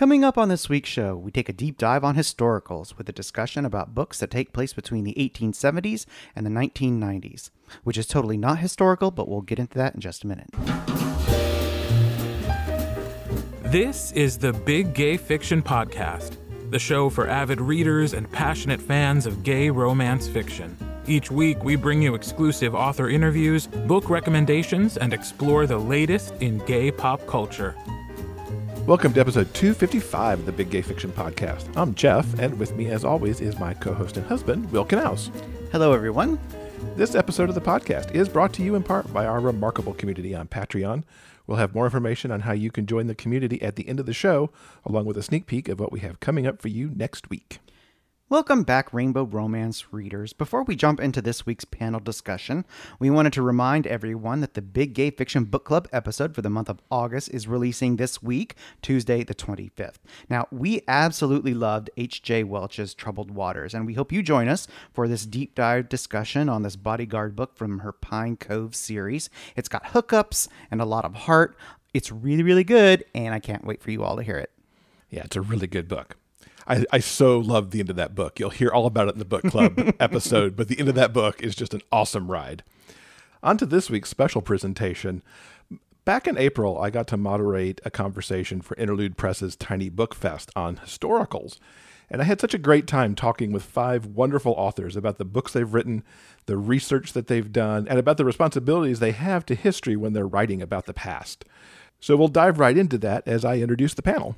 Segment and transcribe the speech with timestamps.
[0.00, 3.12] Coming up on this week's show, we take a deep dive on historicals with a
[3.12, 7.50] discussion about books that take place between the 1870s and the 1990s,
[7.84, 10.48] which is totally not historical, but we'll get into that in just a minute.
[13.64, 16.38] This is the Big Gay Fiction Podcast,
[16.70, 20.78] the show for avid readers and passionate fans of gay romance fiction.
[21.06, 26.56] Each week, we bring you exclusive author interviews, book recommendations, and explore the latest in
[26.64, 27.76] gay pop culture.
[28.90, 31.72] Welcome to episode 255 of the Big Gay Fiction Podcast.
[31.76, 35.30] I'm Jeff, and with me, as always, is my co host and husband, Will Knaus.
[35.70, 36.40] Hello, everyone.
[36.96, 40.34] This episode of the podcast is brought to you in part by our remarkable community
[40.34, 41.04] on Patreon.
[41.46, 44.06] We'll have more information on how you can join the community at the end of
[44.06, 44.50] the show,
[44.84, 47.60] along with a sneak peek of what we have coming up for you next week.
[48.30, 50.32] Welcome back, Rainbow Romance readers.
[50.32, 52.64] Before we jump into this week's panel discussion,
[53.00, 56.48] we wanted to remind everyone that the Big Gay Fiction Book Club episode for the
[56.48, 59.96] month of August is releasing this week, Tuesday, the 25th.
[60.28, 62.44] Now, we absolutely loved H.J.
[62.44, 66.62] Welch's Troubled Waters, and we hope you join us for this deep dive discussion on
[66.62, 69.28] this bodyguard book from her Pine Cove series.
[69.56, 71.56] It's got hookups and a lot of heart.
[71.92, 74.52] It's really, really good, and I can't wait for you all to hear it.
[75.10, 76.16] Yeah, it's a really good book.
[76.70, 78.38] I, I so love the end of that book.
[78.38, 81.12] You'll hear all about it in the book club episode, but the end of that
[81.12, 82.62] book is just an awesome ride.
[83.42, 85.24] On to this week's special presentation.
[86.04, 90.52] Back in April, I got to moderate a conversation for Interlude Press's Tiny Book Fest
[90.54, 91.58] on historicals.
[92.08, 95.52] And I had such a great time talking with five wonderful authors about the books
[95.52, 96.04] they've written,
[96.46, 100.26] the research that they've done, and about the responsibilities they have to history when they're
[100.26, 101.44] writing about the past.
[101.98, 104.36] So we'll dive right into that as I introduce the panel.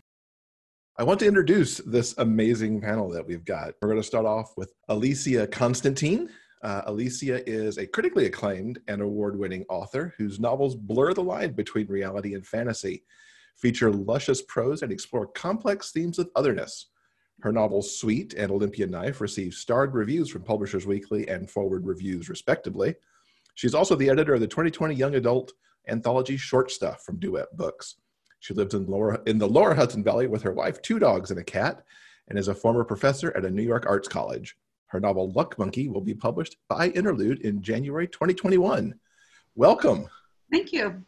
[0.98, 3.72] I want to introduce this amazing panel that we've got.
[3.80, 6.28] We're going to start off with Alysia Constantine.
[6.62, 11.52] Uh, Alysia is a critically acclaimed and award winning author whose novels blur the line
[11.52, 13.04] between reality and fantasy,
[13.56, 16.88] feature luscious prose, and explore complex themes of otherness.
[17.40, 22.28] Her novels Sweet and Olympia Knife received starred reviews from Publishers Weekly and Foreword Reviews,
[22.28, 22.94] respectively.
[23.54, 25.54] She's also the editor of the 2020 Young Adult
[25.88, 27.96] anthology Short Stuff from Duet Books.
[28.42, 31.38] She lives in lower in the lower Hudson Valley with her wife, two dogs, and
[31.38, 31.84] a cat,
[32.26, 34.56] and is a former professor at a New York arts college.
[34.86, 38.98] Her novel Luck Monkey will be published by Interlude in January 2021.
[39.54, 40.08] Welcome.
[40.50, 41.04] Thank you.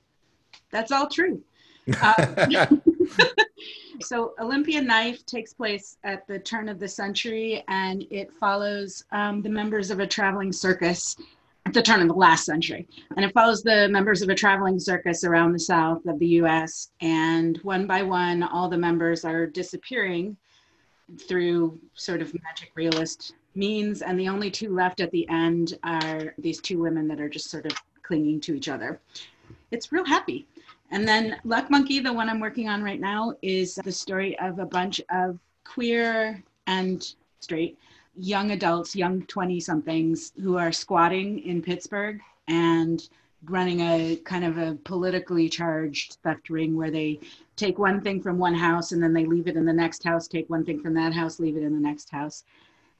[0.71, 1.43] That's all true.
[2.00, 2.47] Uh,
[4.01, 9.43] so Olympia Knife takes place at the turn of the century and it follows um,
[9.43, 11.16] the members of a traveling circus
[11.73, 12.87] the turn of the last century.
[13.17, 16.91] And it follows the members of a traveling circus around the south of the US.
[17.01, 20.37] And one by one, all the members are disappearing
[21.19, 24.03] through sort of magic realist means.
[24.03, 27.51] And the only two left at the end are these two women that are just
[27.51, 29.01] sort of clinging to each other.
[29.71, 30.47] It's real happy.
[30.91, 34.59] And then Luck Monkey, the one I'm working on right now, is the story of
[34.59, 37.79] a bunch of queer and straight
[38.17, 43.09] young adults, young 20 somethings who are squatting in Pittsburgh and
[43.47, 47.21] running a kind of a politically charged theft ring where they
[47.57, 50.27] take one thing from one house and then they leave it in the next house,
[50.27, 52.45] take one thing from that house, leave it in the next house,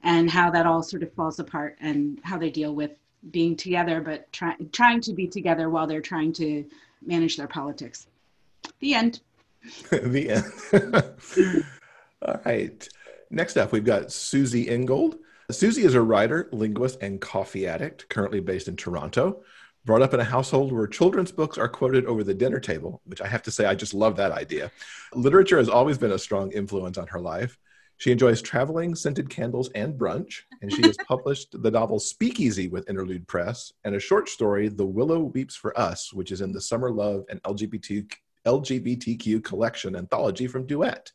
[0.03, 2.91] and how that all sort of falls apart and how they deal with
[3.31, 6.63] being together, but try, trying to be together while they're trying to
[7.05, 8.07] manage their politics.
[8.79, 9.21] The end.
[9.89, 11.65] the end.
[12.21, 12.87] all right.
[13.29, 15.17] Next up, we've got Suzey Ingold.
[15.51, 19.43] Suzey is a writer, linguist, and coffee addict, currently based in Toronto.
[19.83, 23.21] Brought up in a household where children's books are quoted over the dinner table, which
[23.21, 24.71] I have to say, I just love that idea.
[25.13, 27.57] Literature has always been a strong influence on her life.
[27.97, 32.89] She enjoys traveling, scented candles, and brunch, and she has published the novel Speakeasy with
[32.89, 36.61] Interlude Press and a short story, The Willow Weeps for Us, which is in the
[36.61, 38.11] Summer Love and LGBT,
[38.45, 41.11] LGBTQ collection anthology from Duet.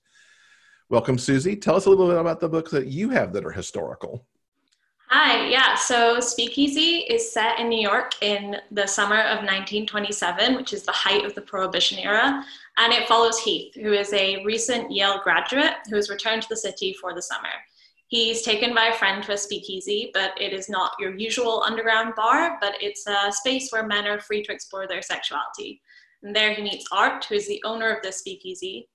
[0.90, 1.62] Welcome, Suzey.
[1.62, 4.26] Tell us a little bit about the books that you have that are historical.
[5.08, 5.76] Hi, yeah.
[5.76, 10.90] So Speakeasy is set in New York in the summer of 1927, which is the
[10.90, 12.44] height of the Prohibition era.
[12.76, 16.56] And it follows Heath, who is a recent Yale graduate who has returned to the
[16.56, 17.50] city for the summer.
[18.08, 22.14] He's taken by a friend to a speakeasy, but it is not your usual underground
[22.16, 25.82] bar, but it's a space where men are free to explore their sexuality.
[26.24, 28.88] And there he meets Art, who is the owner of this speakeasy,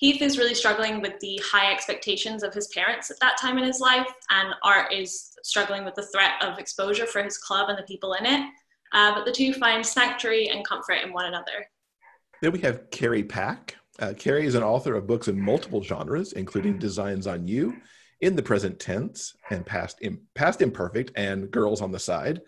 [0.00, 3.64] Heath is really struggling with the high expectations of his parents at that time in
[3.64, 7.78] his life, and Art is struggling with the threat of exposure for his club and
[7.78, 8.48] the people in it.
[8.94, 11.66] Uh, but the two find sanctuary and comfort in one another.
[12.40, 13.76] Then we have Carrie Pack.
[13.98, 17.76] Uh, Carrie is an author of books in multiple genres, including Designs on You,
[18.22, 22.40] In the Present Tense, and Past, Im- Past Imperfect, and Girls on the Side.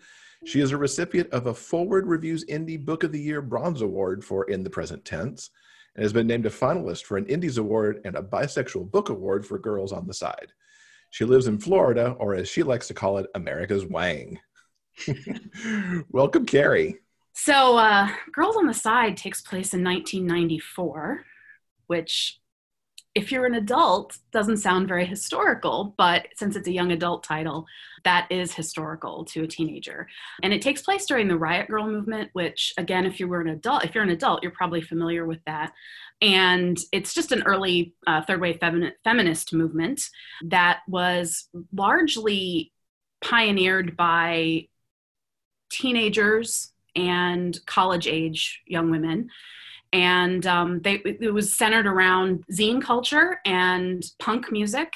[0.47, 4.25] She is a recipient of a Foreword Reviews Indie Book of the Year Bronze Award
[4.25, 5.51] for In the Present Tense
[5.95, 9.45] and has been named a finalist for an Indies Award and a Bisexual Book Award
[9.45, 10.51] for Girls on the Side.
[11.11, 14.39] She lives in Florida, or as she likes to call it, America's Wang.
[16.09, 16.99] Welcome, Carrie.
[17.33, 21.25] So, uh, Girls on the Side takes place in 1994,
[21.87, 22.39] which
[23.15, 27.65] if you're an adult, doesn't sound very historical, but since it's a young adult title,
[28.03, 30.07] that is historical to a teenager.
[30.41, 33.49] And it takes place during the Riot Grrrl movement, which again, if you were an
[33.49, 35.73] adult, if you're an adult, you're probably familiar with that.
[36.21, 40.01] And it's just an early uh, third wave femi- feminist movement
[40.45, 42.71] that was largely
[43.21, 44.67] pioneered by
[45.69, 49.29] teenagers and college age young women
[49.93, 54.91] and um, they, it was centered around zine culture and punk music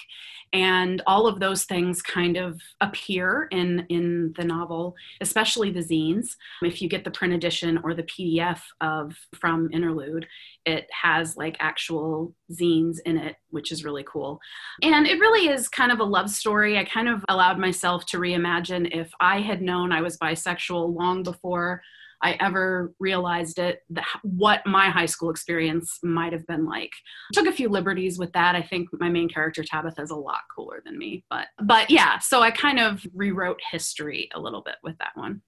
[0.53, 6.29] and all of those things kind of appear in in the novel especially the zines.
[6.61, 10.25] If you get the print edition or the pdf of from interlude
[10.65, 14.39] it has like actual zines in it which is really cool.
[14.81, 16.77] And it really is kind of a love story.
[16.77, 21.23] I kind of allowed myself to reimagine if i had known i was bisexual long
[21.23, 21.81] before
[22.21, 26.91] I ever realized it, that what my high school experience might have been like.
[27.33, 28.55] Took a few liberties with that.
[28.55, 32.19] I think my main character Tabitha is a lot cooler than me, but but yeah,
[32.19, 35.41] so I kind of rewrote history a little bit with that one.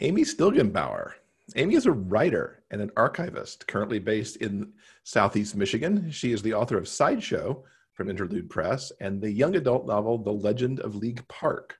[0.00, 1.12] Amy Stilgenbauer.
[1.56, 4.72] Amy is a writer and an archivist currently based in
[5.04, 6.10] Southeast Michigan.
[6.10, 7.64] She is the author of Sideshow
[7.94, 11.78] from Interlude Press and the young adult novel The Legend of League Park.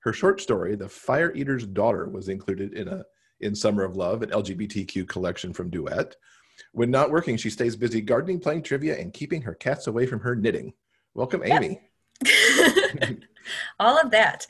[0.00, 3.04] Her short story, The Fire Eater's Daughter, was included in a
[3.40, 6.16] in Summer of Love, an LGBTQ collection from Duet.
[6.72, 10.20] When not working, she stays busy gardening, playing trivia, and keeping her cats away from
[10.20, 10.72] her knitting.
[11.14, 11.80] Welcome, Amy.
[13.80, 14.46] All of that.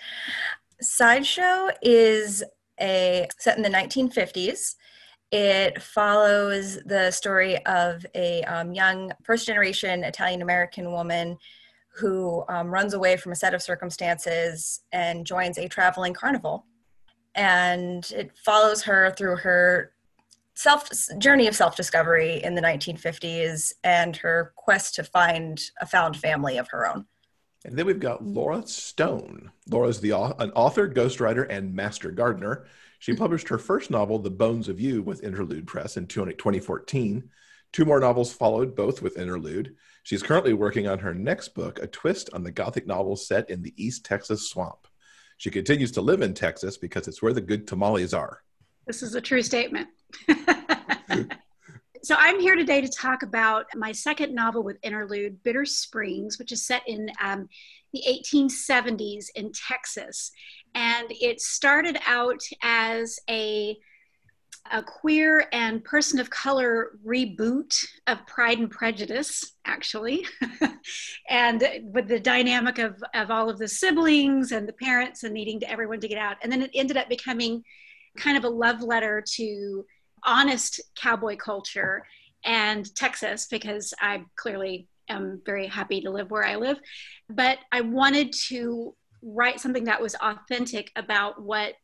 [0.81, 2.45] Sideshow is
[2.81, 4.75] a set in the 1950s.
[5.31, 11.39] It follows the story of a um, young first generation Italian American woman
[11.97, 16.67] who um, runs away from a set of circumstances and joins a traveling carnival
[17.35, 19.93] and it follows her through her
[20.55, 20.89] self
[21.19, 26.59] journey of self discovery in the 1950s and her quest to find a found family
[26.59, 27.07] of her own.
[27.65, 29.51] And then we've got Laura Stone.
[29.71, 32.67] Laura's the an author, ghostwriter, and master gardener.
[32.99, 33.23] She mm-hmm.
[33.23, 37.31] published her first novel, The Bones of You, with Interlude Press in 2014.
[37.73, 39.75] Two more novels followed, both with Interlude.
[40.05, 43.63] She's currently working on her next book, a twist on the Gothic novel set in
[43.63, 44.87] the East Texas swamp.
[45.37, 48.43] She continues to live in Texas because it's where the good tamales are.
[48.87, 49.89] This is a true statement.
[52.03, 56.53] so I'm here today to talk about my second novel with Interlude, Bitter Springs, which
[56.53, 57.49] is set in um,
[57.93, 60.31] the 1870s in Texas.
[60.75, 63.77] And it started out as a
[64.73, 70.27] a queer and person of color reboot of Pride and Prejudice, actually.
[71.29, 71.63] and
[71.93, 75.71] with the dynamic of, of all of the siblings and the parents and needing to
[75.71, 76.37] everyone to get out.
[76.43, 77.63] And then it ended up becoming
[78.17, 79.85] kind of a love letter to
[80.25, 82.05] honest cowboy culture
[82.45, 86.79] and Texas, because I clearly am very happy to live where I live.
[87.29, 91.75] But I wanted to write something that was authentic about what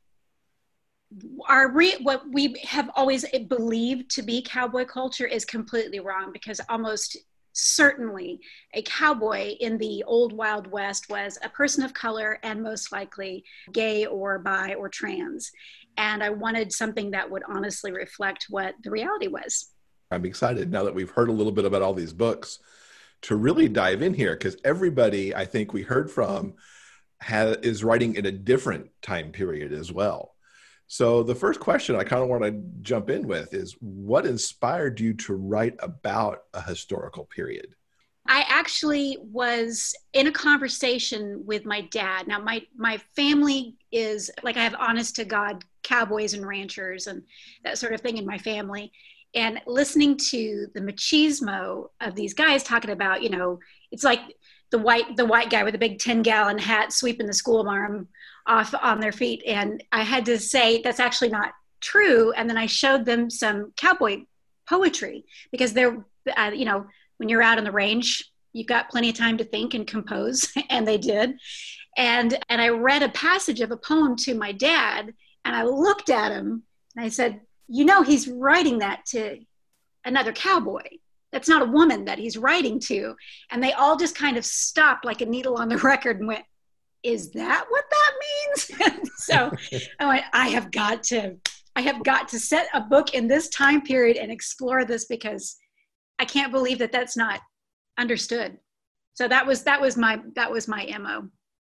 [1.48, 6.60] our re- what we have always believed to be cowboy culture is completely wrong because
[6.68, 7.16] almost
[7.52, 8.38] certainly
[8.74, 13.44] a cowboy in the old wild west was a person of color and most likely
[13.72, 15.50] gay or bi or trans.
[15.96, 19.70] And i wanted something that would honestly reflect what the reality was.
[20.12, 22.60] I'm excited now that we've heard a little bit about all these books
[23.22, 26.54] to really dive in here because everybody i think we heard from
[27.20, 30.34] has, is writing in a different time period as well
[30.92, 34.98] so the first question I kind of want to jump in with is what inspired
[34.98, 37.76] you to write about a historical period?
[38.26, 42.26] I actually was in a conversation with my dad.
[42.26, 47.22] Now my my family is like I have honest to God cowboys and ranchers and
[47.62, 48.90] that sort of thing in my family.
[49.36, 53.60] And listening to the machismo of these guys talking about, you know,
[53.92, 54.22] it's like
[54.70, 58.08] the white the white guy with a big 10 gallon hat sweeping the school marm
[58.46, 59.42] off on their feet.
[59.46, 62.32] And I had to say, that's actually not true.
[62.32, 64.24] And then I showed them some cowboy
[64.68, 66.04] poetry because they're,
[66.36, 66.86] uh, you know,
[67.18, 70.52] when you're out on the range, you've got plenty of time to think and compose.
[70.70, 71.34] and they did.
[71.96, 75.12] And, and I read a passage of a poem to my dad
[75.44, 76.62] and I looked at him
[76.96, 79.38] and I said, you know, he's writing that to
[80.04, 80.82] another cowboy.
[81.32, 83.14] That's not a woman that he's writing to.
[83.50, 86.44] And they all just kind of stopped like a needle on the record and went,
[87.02, 88.12] is that what that
[88.90, 89.10] means?
[89.16, 89.50] so
[89.98, 91.36] I went, I have got to,
[91.76, 95.56] I have got to set a book in this time period and explore this because
[96.18, 97.40] I can't believe that that's not
[97.98, 98.58] understood.
[99.14, 101.28] So that was that was my that was my mo.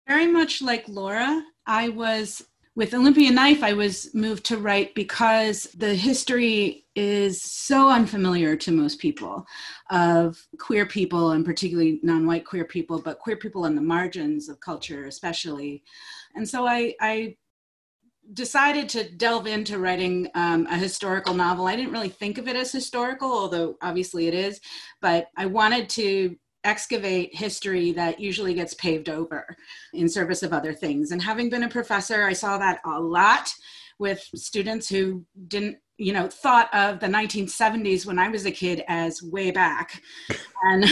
[0.08, 2.44] Very much like Laura, I was
[2.76, 8.72] with Olympia Knife, I was moved to write because the history is so unfamiliar to
[8.72, 9.46] most people
[9.92, 14.60] of queer people and particularly non-white queer people, but queer people on the margins of
[14.60, 15.84] culture especially.
[16.36, 17.38] And so I, I
[18.34, 21.68] decided to delve into writing um, a historical novel.
[21.68, 24.60] I didn't really think of it as historical, although obviously it is,
[25.00, 29.56] but I wanted to excavate history that usually gets paved over
[29.94, 31.12] in service of other things.
[31.12, 33.54] And having been a professor, I saw that a lot
[34.00, 38.84] with students who didn't you know thought of the 1970s when i was a kid
[38.88, 40.02] as way back.
[40.64, 40.86] And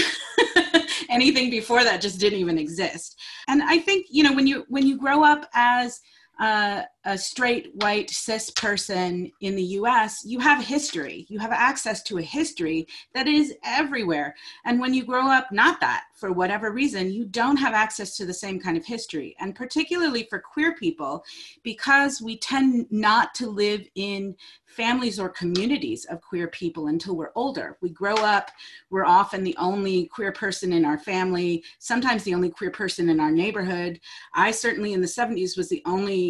[1.10, 3.20] anything before that just didn't even exist.
[3.48, 6.00] And i think you know when you when you grow up as
[6.40, 11.26] uh, a straight white cis person in the US, you have history.
[11.30, 14.36] You have access to a history that is everywhere.
[14.66, 18.26] And when you grow up not that, for whatever reason, you don't have access to
[18.26, 19.36] the same kind of history.
[19.40, 21.24] And particularly for queer people,
[21.64, 27.32] because we tend not to live in families or communities of queer people until we're
[27.36, 27.78] older.
[27.82, 28.52] We grow up,
[28.90, 33.20] we're often the only queer person in our family, sometimes the only queer person in
[33.20, 34.00] our neighborhood.
[34.34, 36.25] I certainly in the 70s was the only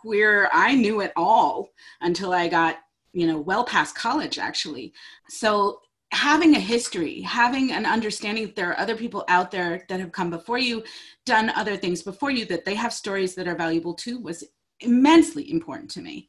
[0.00, 2.76] queer I knew at all until I got,
[3.12, 4.92] you know, well past college actually.
[5.28, 5.80] So
[6.12, 10.12] having a history, having an understanding that there are other people out there that have
[10.12, 10.82] come before you,
[11.26, 14.44] done other things before you, that they have stories that are valuable too, was
[14.80, 16.28] immensely important to me.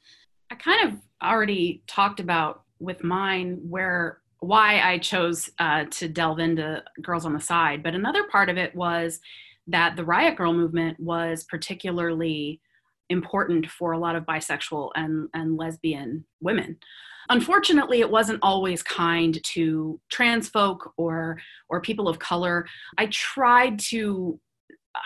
[0.49, 6.39] I kind of already talked about with mine where why I chose uh, to delve
[6.39, 9.19] into Girls on the Side, but another part of it was
[9.67, 12.61] that the Riot Grrrl movement was particularly
[13.09, 16.77] important for a lot of bisexual and, and lesbian women.
[17.29, 22.67] Unfortunately, it wasn't always kind to trans folk or or people of color.
[22.97, 24.39] I tried to
[24.93, 24.99] uh,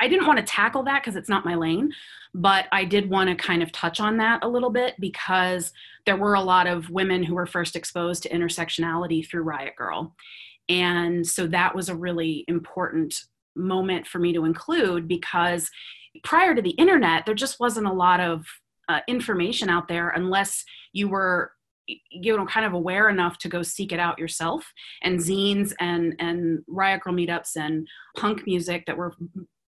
[0.00, 1.92] I didn't want to tackle that because it's not my lane,
[2.34, 5.72] but I did want to kind of touch on that a little bit because
[6.04, 10.12] there were a lot of women who were first exposed to intersectionality through Riot Grrrl.
[10.68, 13.14] And so that was a really important
[13.54, 15.70] moment for me to include because
[16.22, 18.46] prior to the internet, there just wasn't a lot of
[18.88, 21.52] uh, information out there unless you were
[21.86, 24.72] you know kind of aware enough to go seek it out yourself.
[25.02, 29.14] And zines and and riot grrrl meetups and punk music that were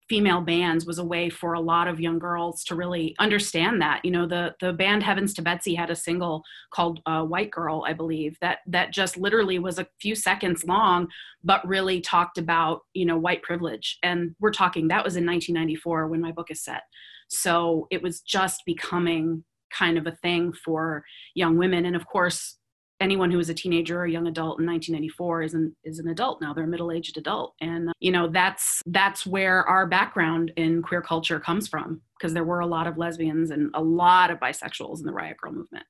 [0.07, 4.03] female bands was a way for a lot of young girls to really understand that.
[4.03, 7.83] You know the the band heavens to betsy had a single called uh, white girl
[7.87, 11.07] i believe that that just literally was a few seconds long
[11.45, 13.97] but really talked about you know white privilege.
[14.03, 16.81] And we're talking that was in 1994 when my book is set.
[17.29, 21.03] So it was just becoming kind of a thing for
[21.35, 21.85] young women.
[21.85, 22.57] And of course
[22.99, 26.07] anyone who was a teenager or a young adult in 1994 is an is an
[26.07, 26.53] adult now.
[26.53, 31.01] They're a middle-aged adult, and uh, you know that's that's where our background in queer
[31.01, 34.99] culture comes from because there were a lot of lesbians and a lot of bisexuals
[34.99, 35.85] in the Riot Grrrl movement.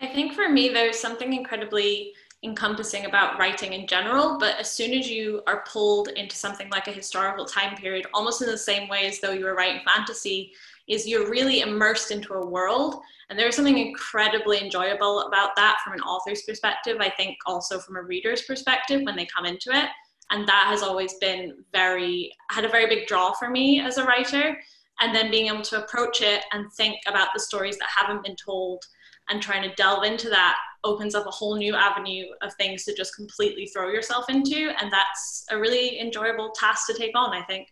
[0.00, 4.92] I think for me, there's something incredibly encompassing about writing in general, but as soon
[4.92, 8.88] as you are pulled into something like a historical time period, almost in the same
[8.88, 10.52] way as though you were writing fantasy,
[10.88, 13.00] is you're really immersed into a world.
[13.28, 17.96] And there's something incredibly enjoyable about that from an author's perspective i think also from
[17.96, 19.88] a reader's perspective when they come into it.
[20.30, 24.04] And that has always been very had a very big draw for me as a
[24.04, 24.56] writer.
[25.00, 28.36] And then being able to approach it and think about the stories that haven't been
[28.36, 28.82] told
[29.28, 32.94] and trying to delve into that opens up a whole new avenue of things to
[32.94, 34.72] just completely throw yourself into.
[34.80, 37.68] And that's a really enjoyable task to take on i think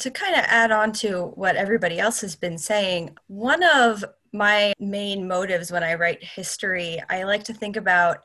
[0.00, 4.72] to kind of add on to what everybody else has been saying, one of my
[4.78, 8.18] main motives when I write history, I like to think about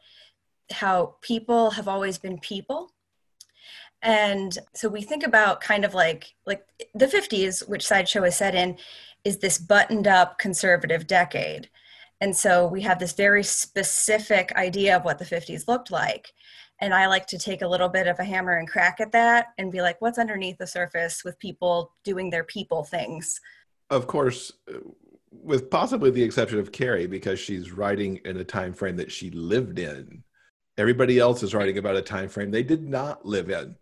[0.71, 2.91] how people have always been people.
[4.01, 8.53] And so we think about kind of like like the 50s, which Sideshow is set
[8.53, 8.77] in,
[9.23, 11.69] is this buttoned up conservative decade.
[12.23, 16.31] And so we have this very specific idea of what the 50s looked like.
[16.79, 19.47] And i like to take a little bit of a hammer and crack at that
[19.57, 23.41] and be like what's underneath the surface with people doing their people things?
[23.89, 24.53] Of course
[25.31, 29.29] with possibly the exception of carrie because she's writing in a time frame that she
[29.31, 30.23] lived in.
[30.77, 33.75] Everybody else is writing about a time frame they did not live in.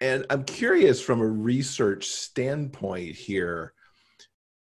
[0.00, 3.74] And i'm curious from a research standpoint here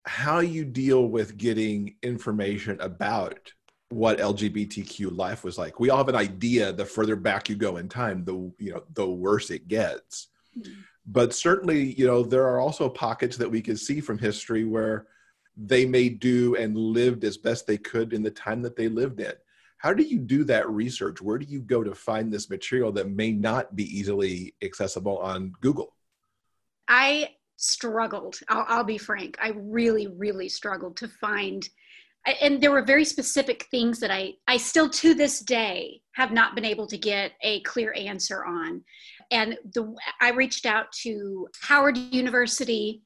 [0.04, 3.52] how you deal with getting information about
[3.88, 5.78] what LGBTQ life was like.
[5.78, 6.72] We all have an idea.
[6.72, 10.28] The further back you go in time, the you know the worse it gets.
[10.58, 10.80] Mm-hmm.
[11.06, 15.06] But certainly, you know, there are also pockets that we can see from history where
[15.56, 19.20] they may do and lived as best they could in the time that they lived
[19.20, 19.32] in.
[19.76, 21.20] how do you do that research?
[21.20, 25.52] Where do you go to find this material that may not be easily accessible on
[25.60, 25.96] Google?
[26.86, 27.30] I
[27.62, 28.38] struggled.
[28.48, 29.38] I'll, I'll be frank.
[29.40, 31.68] I really, really struggled to find
[32.40, 36.54] and there were very specific things that I, I still to this day have not
[36.54, 38.82] been able to get a clear answer on.
[39.30, 43.02] And the, I reached out to Howard University,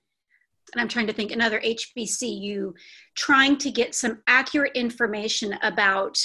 [0.75, 2.73] and I'm trying to think another HBCU,
[3.15, 6.19] trying to get some accurate information about,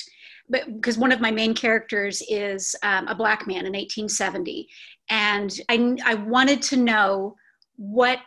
[0.49, 4.67] but because one of my main characters is um, a black man in 1870,
[5.09, 7.35] and I, I wanted to know
[7.81, 8.19] what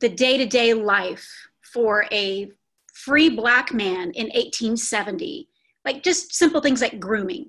[0.00, 1.24] the day-to-day life
[1.72, 2.50] for a
[2.92, 5.48] free black man in 1870,
[5.84, 7.48] like just simple things like grooming.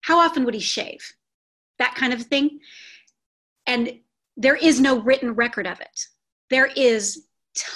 [0.00, 1.12] How often would he shave?
[1.78, 2.60] That kind of thing.
[3.66, 3.98] And
[4.38, 6.06] there is no written record of it.
[6.48, 7.26] There is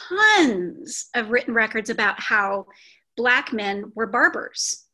[0.08, 2.68] tons of written records about how
[3.18, 4.84] black men were barbers,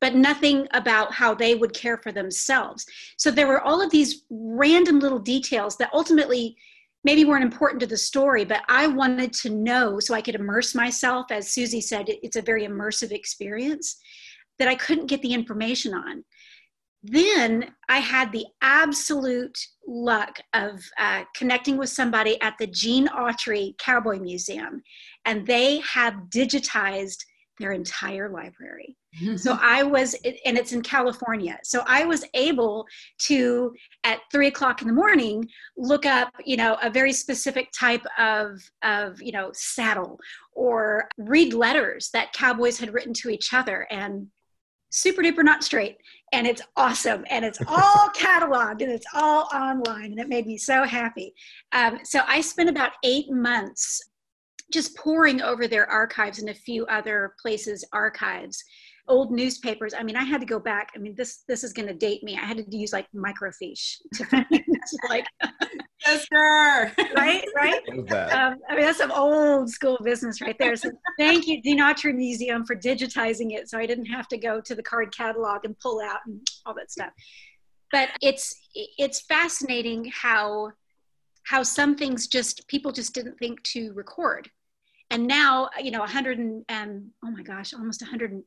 [0.00, 2.84] but nothing about how they would care for themselves.
[3.16, 6.56] So there were all of these random little details that ultimately
[7.08, 10.74] maybe weren't important to the story, but I wanted to know so I could immerse
[10.74, 11.30] myself.
[11.30, 13.96] As Suzey said, it's a very immersive experience
[14.58, 16.22] that I couldn't get the information on.
[17.02, 23.72] Then I had the absolute luck of uh, connecting with somebody at the Gene Autry
[23.78, 24.82] Cowboy Museum,
[25.24, 27.24] and they have digitized
[27.58, 28.96] their entire library.
[29.36, 31.58] so I was, and it's in California.
[31.62, 32.86] So I was able
[33.22, 33.74] to,
[34.04, 38.60] at three o'clock in the morning, look up, you know, a very specific type of,
[38.82, 40.18] of, you know, saddle
[40.52, 44.28] or read letters that cowboys had written to each other and
[44.90, 45.96] super duper not straight.
[46.32, 47.24] And it's awesome.
[47.30, 50.12] And it's all cataloged and it's all online.
[50.12, 51.34] And it made me so happy.
[51.72, 54.00] Um, so I spent about eight months
[54.72, 58.62] just poring over their archives and a few other places archives.
[59.08, 61.88] Old newspapers i mean i had to go back i mean this this is going
[61.88, 64.44] to date me i had to use like microfiche to find
[65.08, 65.24] like
[66.00, 67.80] sister right right?
[67.88, 70.76] Um, i mean that's some old school business right there.
[70.76, 74.60] So thank you Gene Autry museum for digitizing it so i didn't have to go
[74.60, 77.12] to the card catalog and pull out and all that stuff.
[77.90, 80.72] But it's it's fascinating how
[81.46, 84.50] how some things just people just didn't think to record
[85.10, 88.42] and now you know 100 and um, oh my gosh almost 100 and,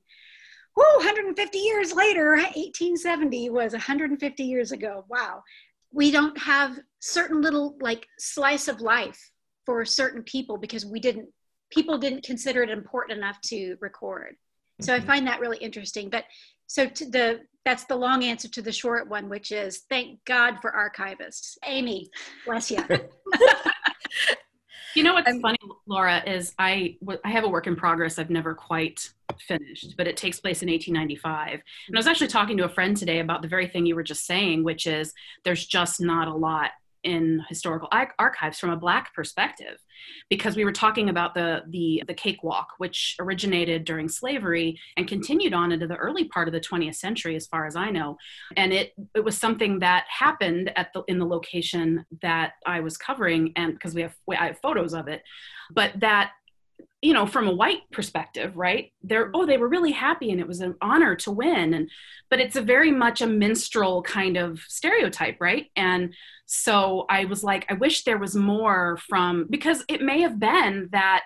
[0.76, 5.06] whoo, 150 years later 1870 was 150 years ago.
[5.10, 5.44] Wow.
[5.94, 9.20] We don't have certain little like slice of life
[9.66, 11.30] for certain people because we didn't
[11.72, 14.36] people didn't consider it important enough to record.
[14.82, 15.04] So mm-hmm.
[15.04, 16.10] i find that really interesting.
[16.10, 16.26] But
[16.68, 20.72] so the that's the long answer to the short one which is thank god for
[20.72, 21.58] archivists.
[21.66, 22.10] Amy
[22.46, 22.84] bless you
[24.96, 28.30] You know what's I'm, funny, Laura, is I I have a work in progress I've
[28.30, 31.62] never quite finished, but it takes place in 1895.
[31.88, 34.04] And I was actually talking to a friend today about the very thing you were
[34.04, 35.14] just saying, which is
[35.44, 36.72] there's just not a lot
[37.04, 39.78] in historical archives from a black perspective
[40.30, 45.54] because we were talking about the the the cakewalk which originated during slavery and continued
[45.54, 48.18] on into the early part of the 20th century as far as i know.
[48.56, 52.98] And it it was something that happened at the in the location that i was
[52.98, 55.24] covering and because we have we, i have photos of it
[55.74, 56.32] but that
[57.02, 58.92] you know from a white perspective right?
[59.04, 61.74] They're oh they were really happy and it was an honor to win.
[61.74, 61.90] And
[62.30, 65.68] but it's a very much a minstrel kind of stereotype right?
[65.76, 66.14] And
[66.52, 70.90] so i was like i wish there was more from because it may have been
[70.92, 71.24] that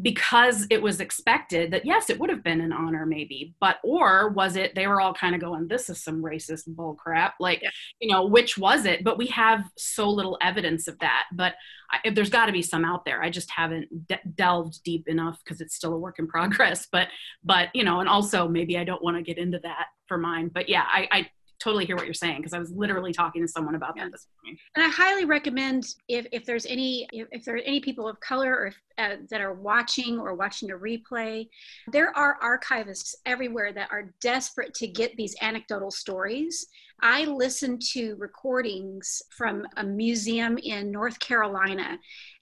[0.00, 4.30] because it was expected that yes it would have been an honor maybe but or
[4.30, 7.60] was it they were all kind of going this is some racist bull crap like
[7.62, 7.68] yeah.
[8.00, 11.54] you know which was it but we have so little evidence of that but
[11.90, 15.38] I, there's got to be some out there i just haven't de- delved deep enough
[15.44, 17.08] because it's still a work in progress but
[17.44, 20.50] but you know and also maybe i don't want to get into that for mine
[20.52, 21.30] but yeah i, I
[21.62, 24.04] totally hear what you're saying because I was literally talking to someone about yeah.
[24.04, 24.58] that this morning.
[24.74, 28.18] And I highly recommend if, if there's any if, if there are any people of
[28.20, 31.48] color or if, uh, that are watching or watching a replay,
[31.92, 36.66] there are archivists everywhere that are desperate to get these anecdotal stories.
[37.00, 41.98] I listened to recordings from a museum in North Carolina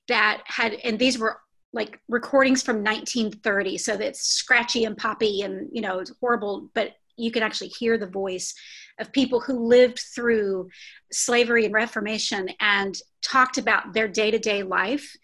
[0.08, 1.40] that had, and these were
[1.72, 6.94] like recordings from 1930 so that's scratchy and poppy and you know it's horrible but
[7.20, 8.54] you can actually hear the voice
[8.98, 10.68] of people who lived through
[11.10, 15.16] slavery and reformation and talked about their day-to-day life.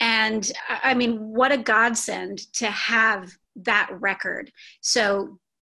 [0.00, 4.50] And i mean what a godsend to have that record.
[4.80, 5.38] So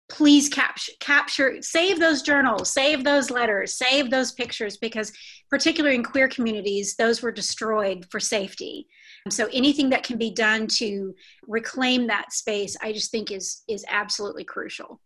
[0.10, 5.14] please capture capture save those journals save those letters save those pictures because
[5.50, 8.88] particularly in queer communities those were destroyed for safety.
[9.30, 11.16] So anything that can be done to
[11.48, 15.00] reclaim that space i just think is is absolutely crucial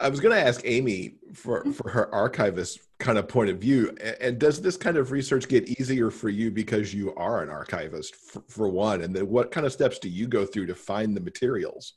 [0.00, 1.72] I was going to ask Amy for, mm-hmm.
[1.72, 3.96] for her archivist kind of point of view.
[4.20, 8.14] And does this kind of research get easier for you because you are an archivist,
[8.14, 9.02] for, for one?
[9.02, 11.94] And then what kind of steps do you go through to find the materials?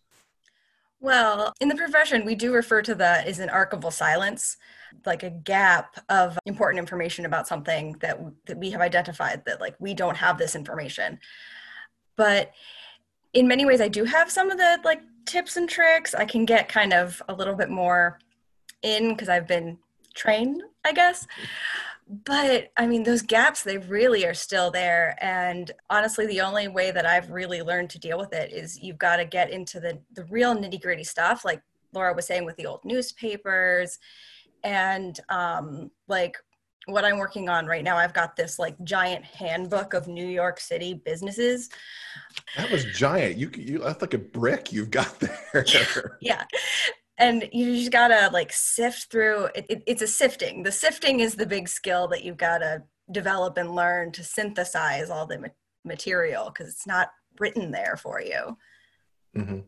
[0.99, 4.57] Well, in the profession, we do refer to that as an archival silence,
[5.05, 9.75] like a gap of important information about something that, that we have identified that, like,
[9.79, 11.19] we don't have this information.
[12.15, 12.51] But
[13.33, 16.13] in many ways, I do have some of the, like, tips and tricks.
[16.13, 18.19] I can get kind of a little bit more
[18.81, 19.77] in because I've been
[20.13, 21.27] trained, I guess
[22.25, 25.17] but I mean, those gaps, they really are still there.
[25.21, 28.97] And honestly, the only way that I've really learned to deal with it is you've
[28.97, 31.61] got to get into the, the real nitty gritty stuff, like
[31.93, 33.97] Laura was saying with the old newspapers.
[34.63, 36.37] And um, like
[36.87, 40.59] what I'm working on right now, I've got this like giant handbook of New York
[40.59, 41.69] City businesses.
[42.57, 43.37] That was giant.
[43.37, 45.19] You, you that's like a brick you've got
[45.53, 46.17] there.
[46.21, 46.43] yeah
[47.21, 51.35] and you just gotta like sift through it, it, it's a sifting the sifting is
[51.35, 55.47] the big skill that you've got to develop and learn to synthesize all the ma-
[55.85, 58.57] material because it's not written there for you
[59.37, 59.59] mm-hmm.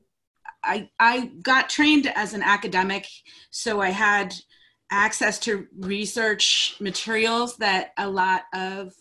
[0.63, 3.08] I, I got trained as an academic
[3.52, 4.34] so i had
[4.93, 8.93] access to research materials that a lot of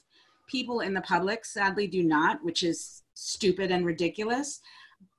[0.48, 4.60] people in the public sadly do not which is stupid and ridiculous.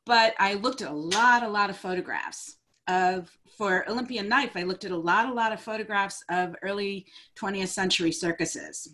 [0.06, 2.58] But i looked at a lot a lot of photographs
[2.88, 7.06] of for Olympian Knife, I looked at a lot, a lot of photographs of early
[7.38, 8.90] 20th century circuses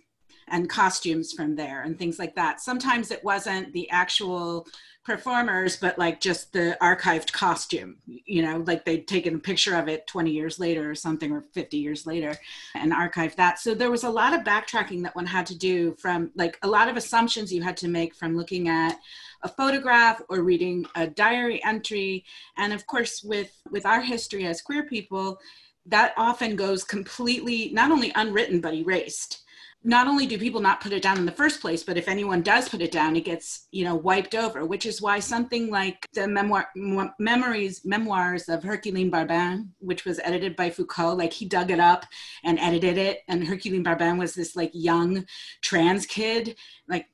[0.52, 2.62] and costumes from there and things like that.
[2.62, 4.68] Sometimes it wasn't the actual
[5.06, 9.88] performers, but like just the archived costume, you know, like they'd taken a picture of
[9.88, 12.38] it 20 years later or something, or 50 years later
[12.76, 13.60] and archived that.
[13.60, 16.68] So there was a lot of backtracking that one had to do from like a
[16.68, 19.00] lot of assumptions you had to make from looking at
[19.42, 22.26] a photograph or reading a diary entry.
[22.58, 25.40] And of course, with, with our history as queer people,
[25.88, 29.44] that often goes completely not only unwritten but erased
[29.84, 32.42] not only do people not put it down in the first place, but if anyone
[32.42, 34.65] does put it down, it gets you know wiped over.
[34.65, 36.70] Which is why something like the memoir,
[37.18, 42.06] memories memoirs of Herculine Barbin, which was edited by Foucault, like he dug it up
[42.44, 43.22] and edited it.
[43.28, 45.26] And Herculine Barbin was this like young
[45.62, 47.08] trans kid, like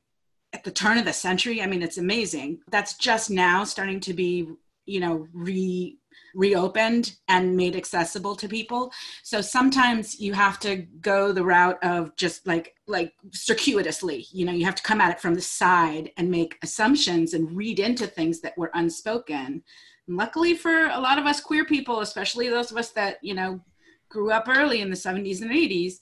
[0.52, 1.62] at the turn of the century.
[1.62, 2.62] I mean, it's amazing.
[2.72, 4.48] That's just now starting to be
[4.88, 5.98] you know re
[6.36, 8.92] reopened and made accessible to people.
[9.24, 14.52] So sometimes you have to go the route of just like like circuitously you know
[14.52, 18.06] you have to come at it from the side and make assumptions and read into
[18.06, 19.64] things that were unspoken.
[20.08, 23.34] And luckily for a lot of us queer people especially those of us that you
[23.34, 23.62] know
[24.10, 25.96] grew up early in the 70s and 80s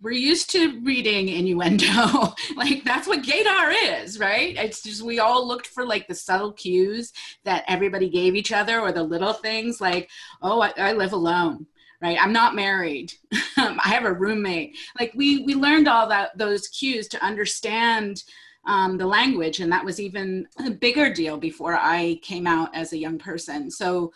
[0.00, 2.34] we're used to reading innuendo.
[2.56, 4.56] like that's what gaydar is, right?
[4.56, 7.12] It's just we all looked for like the subtle cues
[7.44, 10.08] that everybody gave each other or the little things like,
[10.42, 11.66] oh, I, I live alone.
[12.00, 13.12] Right, I'm not married.
[13.56, 14.76] I have a roommate.
[15.00, 18.22] Like we we learned all that those cues to understand
[18.66, 19.60] um, the language.
[19.60, 23.70] And that was even a bigger deal before I came out as a young person.
[23.70, 24.12] So,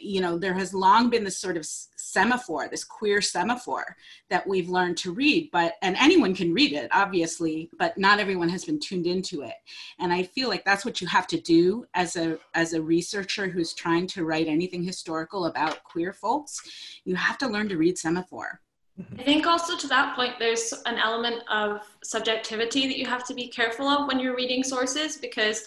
[0.00, 3.96] you know, there has long been this sort of semaphore, this queer semaphore
[4.28, 8.48] that we've learned to read, but, and anyone can read it, obviously, but not everyone
[8.48, 9.54] has been tuned into it.
[9.98, 13.48] And I feel like that's what you have to do as a, as a researcher
[13.48, 16.60] who's trying to write anything historical about queer folks.
[17.04, 18.61] You have to learn to read semaphore.
[19.00, 19.20] Mm-hmm.
[19.20, 23.34] I think also to that point, there's an element of subjectivity that you have to
[23.34, 25.64] be careful of when you're reading sources because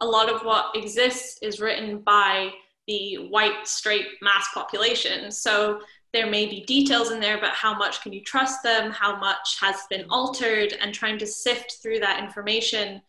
[0.00, 2.50] a lot of what exists is written by
[2.86, 5.30] the white, straight mass population.
[5.30, 5.80] So
[6.12, 8.90] there may be details in there, but how much can you trust them?
[8.90, 10.72] How much has been altered?
[10.80, 13.02] And trying to sift through that information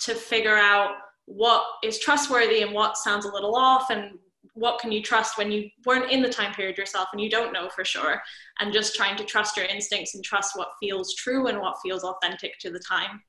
[0.00, 4.18] to figure out what is trustworthy and what sounds a little off and
[4.56, 7.52] what can you trust when you weren't in the time period yourself and you don't
[7.52, 8.20] know for sure?
[8.58, 12.02] And just trying to trust your instincts and trust what feels true and what feels
[12.02, 13.22] authentic to the time.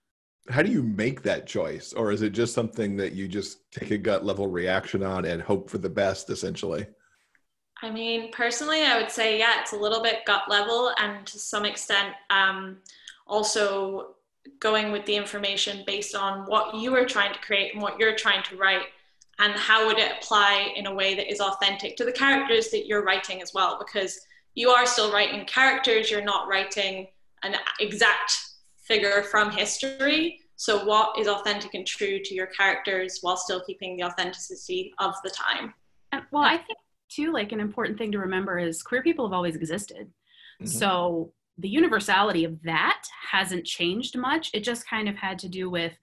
[0.50, 1.92] How do you make that choice?
[1.92, 5.42] Or is it just something that you just take a gut level reaction on and
[5.42, 6.88] hope for the best essentially?
[7.82, 11.38] I mean personally i would say yeah it's a little bit gut level and to
[11.38, 12.78] some extent um,
[13.28, 14.16] also
[14.60, 18.16] going with the information based on what you are trying to create and what you're
[18.16, 18.86] trying to write
[19.40, 22.88] and how would it apply in a way that is authentic to the characters that
[22.88, 24.20] you're writing as well because
[24.56, 27.08] you are still writing characters you're not writing
[27.44, 28.34] an exact
[28.84, 33.96] figure from history so what is authentic and true to your characters while still keeping
[33.96, 35.74] the authenticity of the time
[36.32, 36.78] well i think
[37.10, 40.12] too, like an important thing to remember is queer people have always existed.
[40.62, 40.66] Mm-hmm.
[40.66, 44.52] So the universality of that hasn't changed much.
[44.54, 45.94] It just kind of had to do with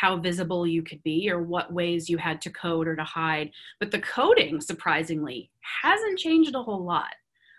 [0.00, 3.50] how visible you could be or what ways you had to code or to hide.
[3.78, 5.50] But the coding, surprisingly,
[5.82, 7.12] hasn't changed a whole lot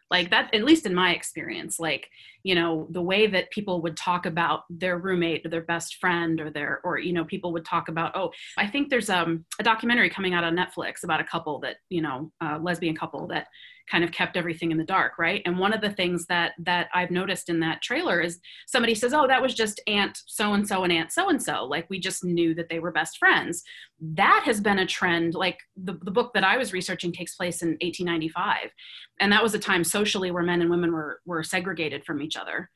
[0.10, 2.10] like that at least in my experience like
[2.43, 6.41] you know the way that people would talk about their roommate or their best friend
[6.41, 9.63] or their or you know people would talk about oh i think there's um, a
[9.63, 13.47] documentary coming out on netflix about a couple that you know a lesbian couple that
[13.91, 15.41] kind of kept everything in the dark right?
[15.45, 19.13] And one of the things that that i've noticed in that trailer is somebody says
[19.13, 21.99] oh that was just aunt so and so and aunt so and so like we
[21.99, 23.63] just knew that they were best friends.
[23.99, 27.62] That has been a trend like the, the book that i was researching takes place
[27.62, 28.71] in 1895
[29.19, 32.38] and that was a time socially where men and women were were segregated from each
[32.38, 32.69] other.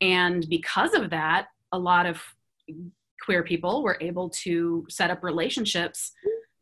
[0.00, 2.22] And because of that a lot of
[3.22, 6.12] queer people were able to set up relationships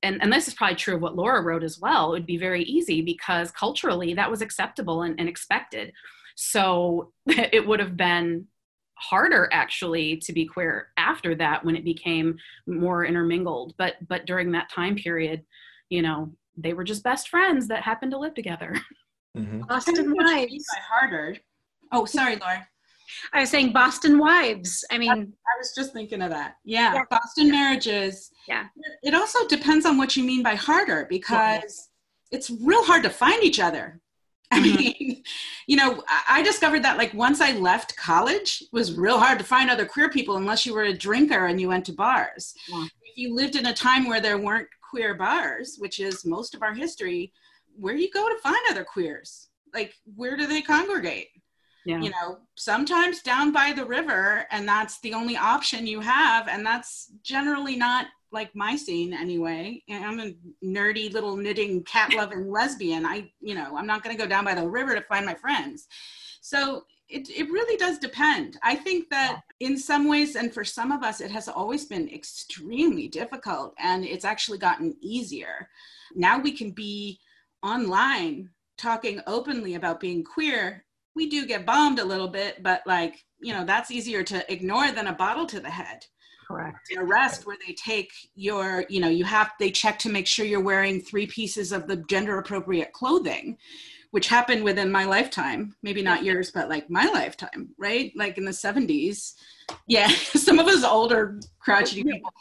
[0.02, 2.36] and, and this is probably true of what Laura wrote as well, it would be
[2.36, 5.92] very easy because culturally that was acceptable and, and expected.
[6.36, 8.46] So it would have been
[8.94, 12.36] harder actually to be queer after that when it became
[12.66, 13.74] more intermingled.
[13.76, 15.44] But but during that time period,
[15.88, 18.74] you know, they were just best friends that happened to live together.
[19.36, 19.62] Mm-hmm.
[19.62, 21.36] Boston Wives Harder.
[21.90, 22.66] Oh, sorry, Laura.
[23.32, 24.84] I was saying Boston Wives.
[24.90, 26.56] I mean, I, I was just thinking of that.
[26.64, 27.02] Yeah, yeah.
[27.10, 28.30] Boston marriages.
[28.48, 28.66] Yeah.
[29.02, 31.90] It also depends on what you mean by harder because
[32.30, 34.00] it's real hard to find each other.
[34.50, 34.76] I mm-hmm.
[34.76, 35.22] mean,
[35.66, 39.44] you know, I discovered that like once I left college, it was real hard to
[39.44, 42.54] find other queer people unless you were a drinker and you went to bars.
[42.68, 42.84] Yeah.
[43.02, 46.62] If you lived in a time where there weren't queer bars, which is most of
[46.62, 47.32] our history,
[47.76, 49.48] where do you go to find other queers?
[49.74, 51.28] Like, where do they congregate?
[51.84, 52.00] Yeah.
[52.00, 56.64] you know sometimes down by the river and that's the only option you have and
[56.64, 59.82] that's generally not like my scene anyway.
[59.90, 60.32] I'm a
[60.64, 63.04] nerdy little knitting cat loving lesbian.
[63.04, 65.34] I you know i'm not going to go down by the river to find my
[65.34, 65.86] friends.
[66.40, 68.58] So it, it really does depend.
[68.62, 72.08] I think that in some ways and for some of us it has always been
[72.08, 75.68] extremely difficult and it's actually gotten easier.
[76.14, 77.20] Now we can be
[77.62, 83.24] online talking openly about being queer we do get bombed a little bit, but like,
[83.40, 86.06] you know, that's easier to ignore than a bottle to the head.
[86.46, 86.78] Correct.
[86.90, 90.44] An arrest where they take your, you know, you have, they check to make sure
[90.44, 93.56] you're wearing three pieces of the gender appropriate clothing,
[94.10, 95.74] which happened within my lifetime.
[95.82, 98.12] Maybe not yours, but like my lifetime, right?
[98.16, 99.32] Like in the 70s.
[99.86, 102.32] Yeah, some of us older, crotchety people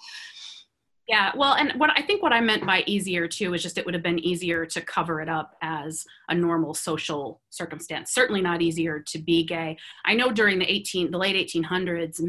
[1.12, 3.84] yeah, well, and what I think what I meant by easier too is just it
[3.86, 8.14] would have been easier to cover it up as a normal social circumstance.
[8.14, 9.78] Certainly not easier to be gay.
[10.06, 12.22] I know during the 18 the late 1800s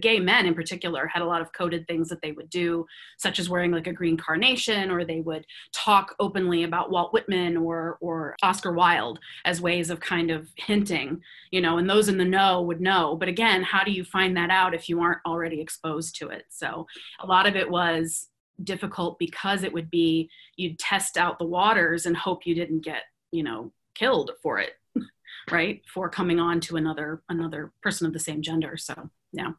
[0.00, 2.86] gay men in particular had a lot of coded things that they would do
[3.18, 7.56] such as wearing like a green carnation or they would talk openly about walt whitman
[7.56, 12.18] or or oscar wilde as ways of kind of hinting you know and those in
[12.18, 13.16] the know would know.
[13.16, 16.46] But again how do you find that out if you aren't already exposed to it?
[16.48, 16.86] So
[17.20, 18.28] a lot of it was
[18.64, 23.02] difficult because it would be you'd test out the waters and hope you didn't get
[23.30, 24.74] you know killed for it
[25.50, 28.76] right for coming on to another another person of the same gender.
[28.76, 29.50] So yeah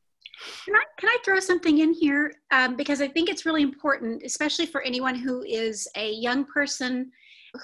[0.66, 4.22] can I can I throw something in here um, because I think it's really important,
[4.24, 7.12] especially for anyone who is a young person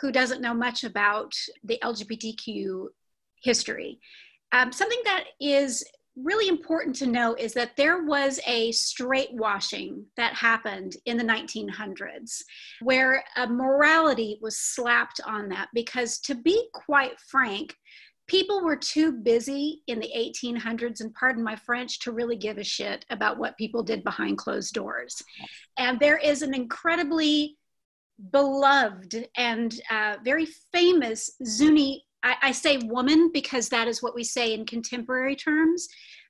[0.02, 2.88] who doesn't know much about the LGBTQ
[3.44, 4.00] history.
[4.52, 5.84] Um, something that is
[6.16, 11.24] really important to know is that there was a straight washing that happened in the
[11.24, 12.44] 1900s
[12.82, 17.76] where a morality was slapped on that because to be quite frank
[18.34, 22.64] people were too busy in the 1800s and pardon my french to really give a
[22.64, 25.22] shit about what people did behind closed doors.
[25.78, 27.60] And there is an incredibly
[28.32, 34.24] beloved and uh, very famous zuni I, I, say woman because that is what we
[34.24, 35.88] say in contemporary terms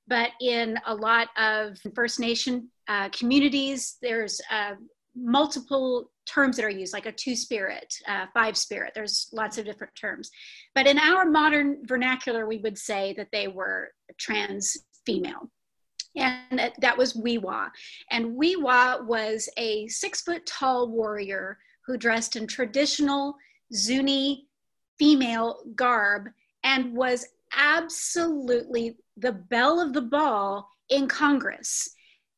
[0.08, 4.76] but in a lot of first nation uh, communities there's uh,
[5.16, 8.94] multiple terms that are used, like a two spirit, uh, five spirit.
[8.96, 10.32] There's lots of different terms.
[10.74, 15.50] But in our modern vernacular, we would say that they were trans female.
[16.16, 17.70] And that was We'wha.
[18.12, 23.36] And We'wha was a six foot tall warrior who dressed in traditional
[23.74, 24.48] Zuni
[25.00, 26.30] female garb
[26.64, 31.90] and was absolutely the belle of the ball in Congress.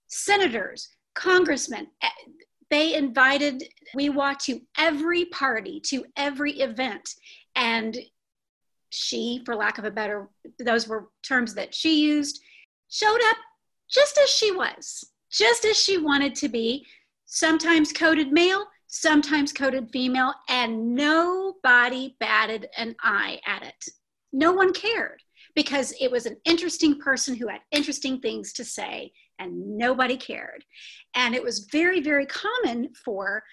[0.08, 1.88] Senators, congressmen,
[2.70, 3.64] they invited
[3.96, 7.10] We'wha to every party, to every event.
[7.56, 7.98] And
[8.90, 12.42] she, for lack of a better, those were terms that she used,
[12.90, 13.38] showed up
[13.90, 16.86] just as she was, just as she wanted to be,
[17.26, 23.86] sometimes coded male, sometimes coded female, and nobody batted an eye at it.
[24.32, 25.22] No one cared
[25.56, 30.64] because it was an interesting person who had interesting things to say and nobody cared.
[31.16, 33.44] And it was very, very common for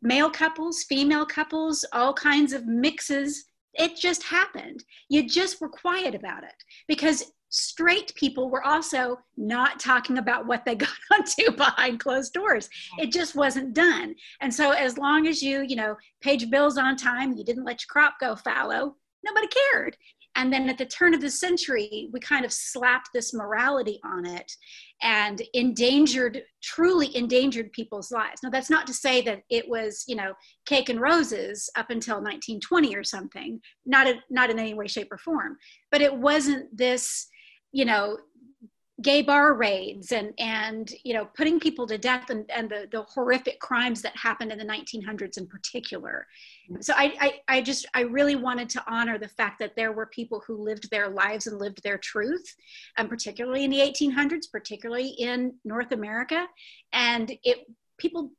[0.00, 3.44] male couples, female couples, all kinds of mixes.
[3.74, 4.84] It just happened.
[5.08, 6.54] You just were quiet about it
[6.88, 12.68] because straight people were also not talking about what they got onto behind closed doors.
[12.98, 14.14] It just wasn't done.
[14.40, 17.64] And so as long as you, you know, paid your bills on time, you didn't
[17.64, 19.96] let your crop go fallow, nobody cared.
[20.34, 24.24] And then at the turn of the century, we kind of slapped this morality on
[24.24, 24.50] it
[25.02, 28.42] and endangered, truly endangered people's lives.
[28.42, 30.32] Now, that's not to say that it was, you know,
[30.64, 35.12] cake and roses up until 1920 or something, not, a, not in any way, shape,
[35.12, 35.58] or form.
[35.90, 37.28] But it wasn't this,
[37.72, 38.16] you know,
[39.02, 43.02] gay bar raids and and you know putting people to death and, and the, the
[43.02, 46.26] horrific crimes that happened in the 1900s in particular
[46.80, 50.06] so I, I i just i really wanted to honor the fact that there were
[50.06, 52.44] people who lived their lives and lived their truth
[52.96, 56.46] and particularly in the 1800s particularly in north america
[56.92, 57.66] and it
[57.98, 58.32] people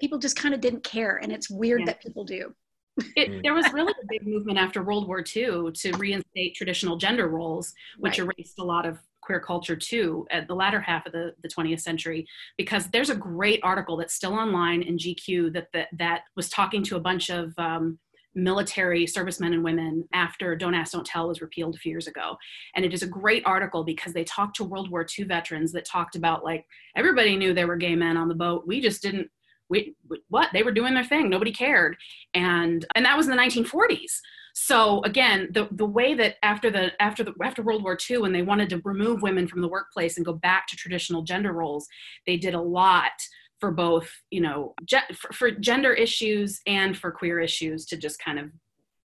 [0.00, 1.86] people just kind of didn't care and it's weird yeah.
[1.86, 2.52] that people do
[2.98, 7.28] it, there was really a big movement after World War II to reinstate traditional gender
[7.28, 8.30] roles, which right.
[8.38, 11.80] erased a lot of queer culture too at the latter half of the, the 20th
[11.80, 12.24] century
[12.56, 16.82] because there's a great article that's still online in gq that that, that was talking
[16.82, 17.98] to a bunch of um,
[18.36, 22.36] military servicemen and women after Don't Ask, Don't Tell was repealed a few years ago.
[22.74, 25.86] And it is a great article because they talked to World War II veterans that
[25.86, 28.66] talked about like everybody knew there were gay men on the boat.
[28.66, 29.30] We just didn't
[29.68, 29.96] we,
[30.28, 31.96] what they were doing their thing nobody cared
[32.34, 34.20] and and that was in the 1940s
[34.58, 38.32] so again the the way that after the after the after world war ii when
[38.32, 41.86] they wanted to remove women from the workplace and go back to traditional gender roles
[42.26, 43.12] they did a lot
[43.60, 48.18] for both you know ge- for, for gender issues and for queer issues to just
[48.18, 48.46] kind of